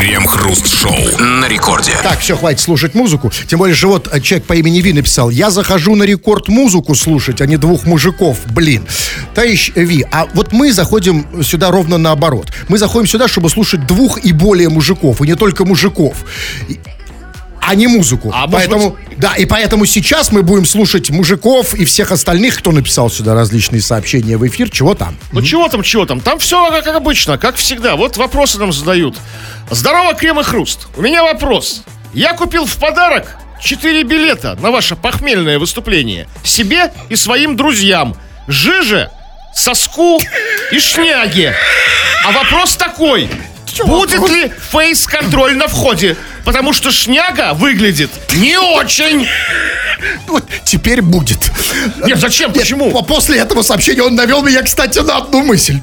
[0.00, 1.92] Крем-хруст-шоу на рекорде.
[2.02, 3.30] Так, все, хватит слушать музыку.
[3.46, 6.94] Тем более, что вот э, человек по имени Ви написал, я захожу на рекорд музыку
[6.94, 8.86] слушать, а не двух мужиков, блин.
[9.34, 12.50] Товарищ Ви, а вот мы заходим сюда ровно наоборот.
[12.68, 16.16] Мы заходим сюда, чтобы слушать двух и более мужиков, и не только мужиков.
[17.70, 18.32] А не музыку.
[18.34, 23.08] А поэтому, да, и поэтому сейчас мы будем слушать мужиков и всех остальных, кто написал
[23.08, 25.16] сюда различные сообщения в эфир, чего там.
[25.30, 26.20] Ну чего там, чего там?
[26.20, 27.94] Там все как обычно, как всегда.
[27.94, 29.16] Вот вопросы нам задают.
[29.70, 30.88] Здорово, Крем и Хруст.
[30.96, 31.84] У меня вопрос.
[32.12, 36.26] Я купил в подарок 4 билета на ваше похмельное выступление.
[36.42, 38.16] Себе и своим друзьям.
[38.48, 39.12] Жиже,
[39.54, 40.20] Соску
[40.72, 41.54] и Шняге.
[42.26, 43.30] А вопрос такой.
[43.86, 46.16] Будет ли фейс-контроль на входе?
[46.44, 49.26] Потому что Шняга выглядит не очень.
[50.26, 51.38] Вот теперь будет.
[52.04, 52.50] Нет, зачем?
[52.52, 52.90] Нет, Почему?
[52.90, 55.78] по- После этого сообщения он навел меня, кстати, на одну мысль.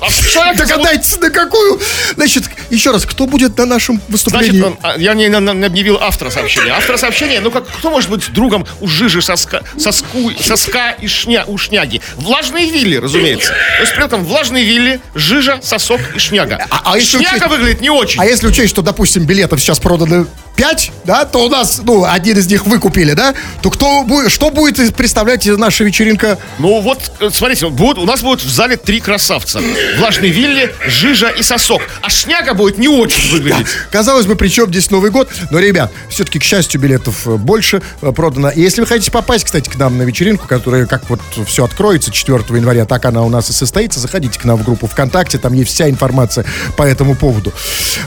[0.00, 1.80] А человек Догадайтесь, на какую.
[2.16, 4.58] Значит, еще раз, кто будет на нашем выступлении?
[4.58, 6.72] Значит, он- а, я не, на- объявил автора сообщения.
[6.72, 11.44] Автор сообщения, ну как, кто может быть другом у жижи соска, соску, соска и шня,
[11.46, 12.02] у шняги?
[12.16, 13.48] Влажные вилли, разумеется.
[13.76, 16.66] То есть при этом влажные вилли, жижа, сосок и шняга.
[16.70, 18.20] А- а если Шняга учесть- выглядит не очень.
[18.20, 20.26] А если учесть, что, допустим, билетов сейчас продано
[20.56, 24.50] 5, да, то у нас, ну, один из них выкупили, да, то кто будет, что
[24.50, 26.38] будет представлять наша вечеринка?
[26.58, 29.60] Ну вот, э, смотрите, вот будет, у нас будет в зале три красавца.
[29.98, 31.82] Влажные вилли, жижа и сосок.
[32.02, 33.66] А шняга будет не очень выглядеть.
[33.90, 35.28] Казалось бы, при чем здесь Новый год?
[35.50, 38.50] Но, ребят, все-таки, к счастью, билетов э, больше э, продано.
[38.50, 42.12] И если вы хотите попасть, кстати, к нам на вечеринку, которая, как вот все откроется
[42.12, 45.52] 4 января, так она у нас и состоится, заходите к нам в группу ВКонтакте, там
[45.52, 46.44] есть вся информация
[46.76, 47.52] по этому поводу.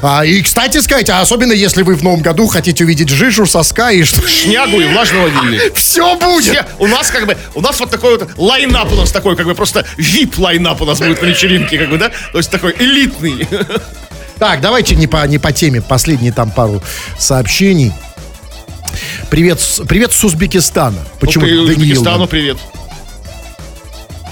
[0.01, 3.91] А, и, кстати сказать, а особенно если вы в новом году хотите увидеть жижу, соска
[3.91, 4.25] и что...
[4.27, 5.71] Шнягу и влажного вилли.
[5.75, 6.45] Все будет!
[6.45, 9.45] Все, у нас как бы, у нас вот такой вот лайнап у нас такой, как
[9.45, 12.09] бы просто VIP лайнап у нас будет на вечеринке, как бы, да?
[12.31, 13.47] То есть такой элитный.
[14.39, 15.81] Так, давайте не по, не по теме.
[15.81, 16.83] Последние там пару
[17.17, 17.91] сообщений.
[19.29, 20.99] Привет, привет с Узбекистана.
[21.19, 22.57] Почему Ну, Даниил Узбекистану привет.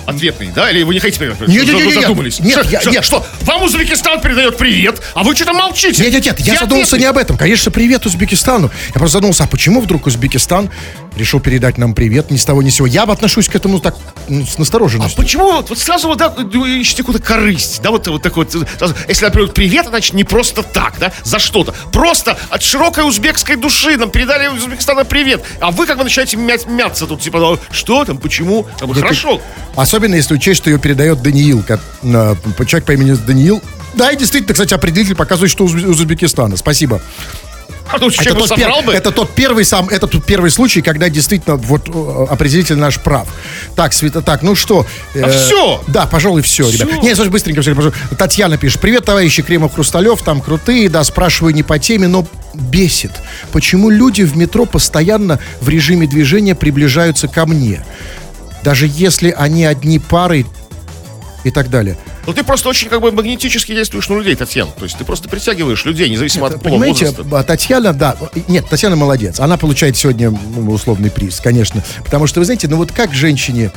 [0.06, 0.70] Ответный, да?
[0.70, 1.26] Или вы не хотите?
[1.26, 2.40] Нет, нет, нет, задумались?
[2.40, 3.04] нет, Что- я- что, нет.
[3.06, 3.26] что?
[3.42, 6.04] Вам Узбекистан передает привет, а вы что-то молчите?
[6.04, 7.00] Нет, нет, нет, я Где задумался ответный?
[7.00, 7.38] не об этом.
[7.38, 8.70] Конечно, привет Узбекистану.
[8.90, 10.70] Я просто задумался, а почему вдруг Узбекистан
[11.16, 12.88] решил передать нам привет ни с того ни с сего?
[12.88, 13.96] Я отношусь к этому так
[14.28, 15.18] ну, с А настороженностью.
[15.24, 18.68] почему вот, вот сразу вот, да, вы ищете какую-то корысть, да, вот, вот такой вот,
[18.78, 23.56] сразу, если, например, привет, значит, не просто так, да, за что-то, просто от широкой узбекской
[23.56, 27.40] души нам передали из Узбекистана привет, а вы как бы начинаете мять, мяться тут, типа,
[27.40, 29.42] «Ну, что там, почему, как бы, Да ты- хорошо,
[29.76, 32.36] Особенно если учесть, что ее передает Даниил, как, э,
[32.66, 33.62] человек по имени Даниил.
[33.94, 36.56] Да, и действительно, кстати, определитель показывает, что Уз- Узбекистана.
[36.58, 37.02] Спасибо.
[37.88, 38.94] А то Это тот, пер- бы.
[38.94, 43.28] это тот первый сам, это тот первый случай, когда действительно вот э, определитель наш прав.
[43.76, 44.86] Так, Света, так, ну что?
[45.16, 45.84] А всё?
[45.88, 46.90] Да, пожалуй, все, ребят.
[46.90, 47.02] Всё.
[47.02, 47.96] Не, слушай, быстренько, все, пожалуй.
[48.18, 48.82] Татьяна пишет.
[48.82, 53.12] Привет, товарищи Кремов Хрусталев, там крутые, да, спрашиваю не по теме, но бесит.
[53.52, 57.86] Почему люди в метро постоянно в режиме движения приближаются ко мне?
[58.64, 60.46] Даже если они одни парой
[61.46, 61.96] и так далее.
[62.26, 64.72] Ну ты просто очень как бы магнетически действуешь на людей, Татьяна.
[64.72, 67.40] То есть ты просто притягиваешь людей, независимо от пола, Понимаете, возраста.
[67.40, 68.18] а, Татьяна, да,
[68.48, 69.40] нет, Татьяна молодец.
[69.40, 71.84] Она получает сегодня ну, условный приз, конечно.
[72.04, 73.72] Потому что, вы знаете, ну вот как женщине,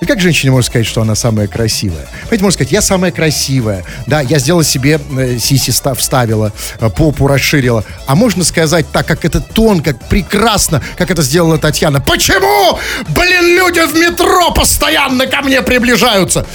[0.00, 2.08] и как женщине можно сказать, что она самая красивая?
[2.22, 6.90] Понимаете, можно сказать, я самая красивая, да, я сделала себе э, сиси ста- вставила, э,
[6.90, 7.84] попу расширила.
[8.08, 12.00] А можно сказать так, как это тонко, прекрасно, как это сделала Татьяна.
[12.00, 16.46] Почему, блин, люди в метро постоянно ко мне приближаются?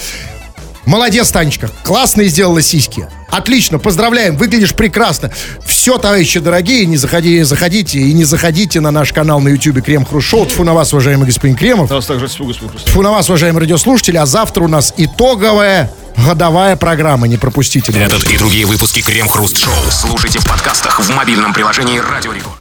[0.88, 1.68] Молодец, Танечка.
[1.84, 3.06] Классно сделала сиськи.
[3.30, 5.30] Отлично, поздравляем, выглядишь прекрасно.
[5.62, 10.06] Все, товарищи дорогие, не заходи, заходите и не заходите на наш канал на YouTube Крем
[10.06, 10.46] Хрушоу.
[10.46, 11.90] Тьфу на вас, уважаемый господин Кремов.
[11.90, 12.26] Также.
[12.26, 14.16] Тьфу на вас, уважаемые радиослушатели.
[14.16, 17.28] А завтра у нас итоговая годовая программа.
[17.28, 17.92] Не пропустите.
[17.92, 22.56] Этот и другие выпуски Крем-хруст-шоу слушайте в подкастах в мобильном приложении Радио Рекорд.